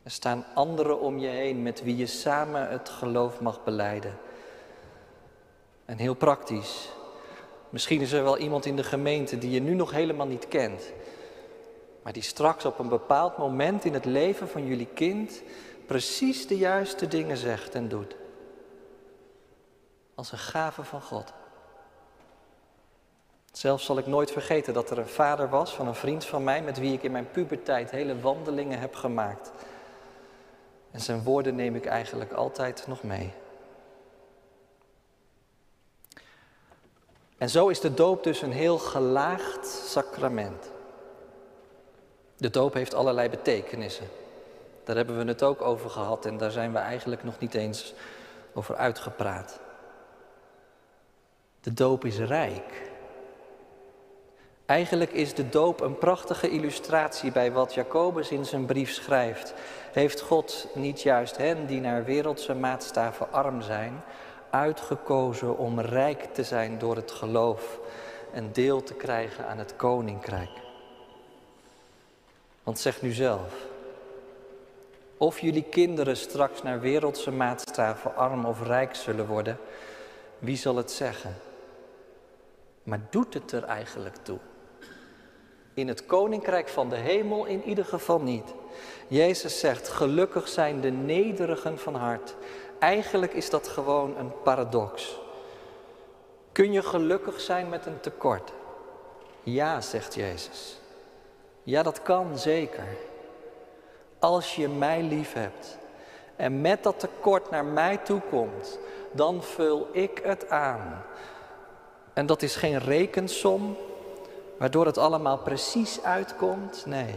Er 0.04 0.12
staan 0.12 0.46
anderen 0.54 1.00
om 1.00 1.20
je 1.20 1.28
heen 1.28 1.64
met 1.64 1.84
wie 1.84 1.98
je 1.98 2.08
samen 2.08 2.70
het 2.70 2.90
geloof 2.90 3.40
mag 3.40 3.64
beleiden. 3.64 4.18
En 5.86 5.98
heel 5.98 6.16
praktisch, 6.16 6.90
Misschien 7.70 8.02
is 8.02 8.12
er 8.12 8.24
wel 8.24 8.38
iemand 8.38 8.66
in 8.66 8.76
de 8.76 8.84
gemeente 8.84 9.38
die 9.38 9.52
je 9.52 9.62
nu 9.62 9.74
nog 9.74 9.92
helemaal 9.92 10.28
niet 10.28 10.48
kent, 10.48 10.92
maar 12.04 12.14
die 12.14 12.24
straks 12.24 12.66
op 12.66 12.80
een 12.80 12.90
bepaald 12.90 13.38
moment 13.38 13.86
in 13.86 13.94
het 13.94 14.06
leven 14.06 14.48
van 14.48 14.66
jullie 14.66 14.90
kind 14.94 15.42
precies 15.86 16.48
de 16.48 16.58
juiste 16.58 17.08
dingen 17.08 17.38
zegt 17.38 17.76
en 17.76 17.88
doet. 17.88 18.16
Als 20.16 20.32
een 20.32 20.38
gave 20.38 20.84
van 20.84 21.02
God. 21.02 21.34
Zelfs 23.52 23.86
zal 23.86 23.98
ik 23.98 24.08
nooit 24.08 24.32
vergeten 24.32 24.74
dat 24.74 24.90
er 24.90 24.98
een 24.98 25.08
vader 25.08 25.50
was 25.50 25.76
van 25.76 25.88
een 25.88 25.96
vriend 25.96 26.26
van 26.26 26.44
mij 26.44 26.62
met 26.62 26.80
wie 26.80 26.94
ik 26.94 27.04
in 27.04 27.12
mijn 27.12 27.32
puberteit 27.32 27.92
hele 27.92 28.20
wandelingen 28.20 28.80
heb 28.80 28.96
gemaakt. 28.96 29.52
En 30.92 31.00
zijn 31.00 31.24
woorden 31.24 31.56
neem 31.56 31.76
ik 31.76 31.86
eigenlijk 31.86 32.32
altijd 32.32 32.88
nog 32.88 33.04
mee. 33.04 33.34
En 37.40 37.50
zo 37.50 37.68
is 37.68 37.80
de 37.80 37.94
doop 37.94 38.24
dus 38.24 38.42
een 38.42 38.52
heel 38.52 38.78
gelaagd 38.78 39.68
sacrament. 39.68 40.72
De 42.38 42.50
doop 42.50 42.74
heeft 42.74 42.94
allerlei 42.94 43.30
betekenissen. 43.30 44.08
Daar 44.84 44.96
hebben 44.96 45.18
we 45.18 45.26
het 45.26 45.44
ook 45.44 45.62
over 45.62 45.90
gehad 45.90 46.26
en 46.26 46.38
daar 46.38 46.52
zijn 46.52 46.72
we 46.72 46.78
eigenlijk 46.78 47.24
nog 47.24 47.40
niet 47.40 47.54
eens 47.54 47.94
over 48.54 48.76
uitgepraat. 48.76 49.60
De 51.62 51.74
doop 51.74 52.06
is 52.06 52.18
rijk. 52.18 52.90
Eigenlijk 54.66 55.12
is 55.12 55.34
de 55.34 55.50
doop 55.50 55.82
een 55.82 55.98
prachtige 55.98 56.50
illustratie 56.50 57.32
bij 57.32 57.52
wat 57.52 57.74
Jacobus 57.74 58.30
in 58.30 58.46
zijn 58.46 58.66
brief 58.66 58.92
schrijft. 58.92 59.54
Heeft 59.92 60.22
God 60.22 60.68
niet 60.74 61.02
juist 61.02 61.38
hen 61.38 61.66
die 61.66 61.82
naar 61.82 62.06
wereldse 62.06 62.54
maatstaven 62.54 63.32
arm 63.32 63.62
zijn, 63.62 64.04
uitgekozen 64.50 65.58
om 65.58 65.80
rijk 65.80 66.24
te 66.24 66.44
zijn 66.44 66.78
door 66.78 66.96
het 66.96 67.12
geloof 67.12 67.80
en 68.34 68.52
deel 68.52 68.84
te 68.84 68.94
krijgen 68.94 69.48
aan 69.48 69.58
het 69.58 69.76
koninkrijk. 69.76 70.50
Want 72.64 72.80
zeg 72.80 73.02
nu 73.02 73.12
zelf, 73.12 73.54
of 75.18 75.40
jullie 75.40 75.64
kinderen 75.64 76.18
straks 76.18 76.64
naar 76.64 76.80
wereldse 76.80 77.32
maatstaven 77.32 78.16
arm 78.16 78.46
of 78.46 78.64
rijk 78.64 78.96
zullen 78.96 79.28
worden, 79.28 79.58
wie 80.40 80.58
zal 80.58 80.76
het 80.76 80.92
zeggen? 80.92 81.36
Maar 82.84 83.00
doet 83.10 83.34
het 83.34 83.52
er 83.52 83.64
eigenlijk 83.64 84.16
toe? 84.16 84.38
In 85.74 85.88
het 85.88 86.06
koninkrijk 86.06 86.68
van 86.68 86.90
de 86.90 86.96
hemel 86.96 87.46
in 87.46 87.64
ieder 87.64 87.86
geval 87.86 88.22
niet. 88.22 88.54
Jezus 89.08 89.60
zegt, 89.60 89.88
gelukkig 89.88 90.48
zijn 90.48 90.82
de 90.82 90.92
nederigen 90.92 91.80
van 91.80 91.96
hart, 91.96 92.36
Eigenlijk 92.80 93.34
is 93.34 93.50
dat 93.50 93.68
gewoon 93.68 94.18
een 94.18 94.32
paradox. 94.44 95.20
Kun 96.52 96.72
je 96.72 96.84
gelukkig 96.84 97.40
zijn 97.40 97.70
met 97.70 97.86
een 97.86 98.00
tekort? 98.00 98.52
Ja, 99.44 99.82
zegt 99.82 100.16
Jezus. 100.16 100.80
Ja, 101.64 101.84
dat 101.84 102.02
kan 102.02 102.38
zeker. 102.38 102.88
Als 104.20 104.56
je 104.56 104.68
mij 104.68 105.02
lief 105.02 105.34
hebt 105.34 105.78
en 106.36 106.62
met 106.62 106.84
dat 106.84 107.00
tekort 107.00 107.50
naar 107.50 107.66
mij 107.66 107.98
toe 107.98 108.22
komt, 108.30 108.80
dan 109.12 109.44
vul 109.44 109.88
ik 109.92 110.22
het 110.24 110.50
aan. 110.50 111.04
En 112.14 112.26
dat 112.26 112.42
is 112.42 112.56
geen 112.56 112.78
rekensom 112.80 113.78
waardoor 114.58 114.86
het 114.86 114.98
allemaal 114.98 115.38
precies 115.38 116.04
uitkomt. 116.04 116.84
Nee. 116.86 117.16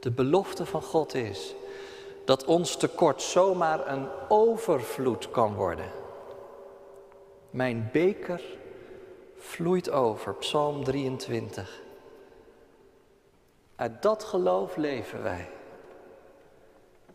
De 0.00 0.10
belofte 0.10 0.66
van 0.66 0.82
God 0.82 1.14
is 1.14 1.54
dat 2.24 2.44
ons 2.44 2.76
tekort 2.76 3.22
zomaar 3.22 3.92
een 3.92 4.08
overvloed 4.28 5.30
kan 5.30 5.54
worden. 5.54 5.90
Mijn 7.50 7.88
beker 7.92 8.42
vloeit 9.36 9.90
over, 9.90 10.34
Psalm 10.34 10.84
23. 10.84 11.82
Uit 13.76 14.02
dat 14.02 14.24
geloof 14.24 14.76
leven 14.76 15.22
wij. 15.22 15.48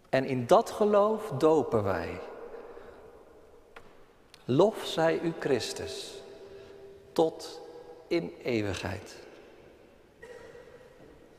En 0.10 0.26
in 0.26 0.48
dat 0.48 0.72
geloof 0.72 1.30
dopen 1.30 1.84
wij. 1.84 2.20
Lof 4.46 4.86
zij 4.86 5.20
u 5.20 5.34
Christus 5.40 6.22
tot 7.12 7.62
in 8.08 8.34
eeuwigheid. 8.44 9.16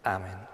Amen. 0.01 0.49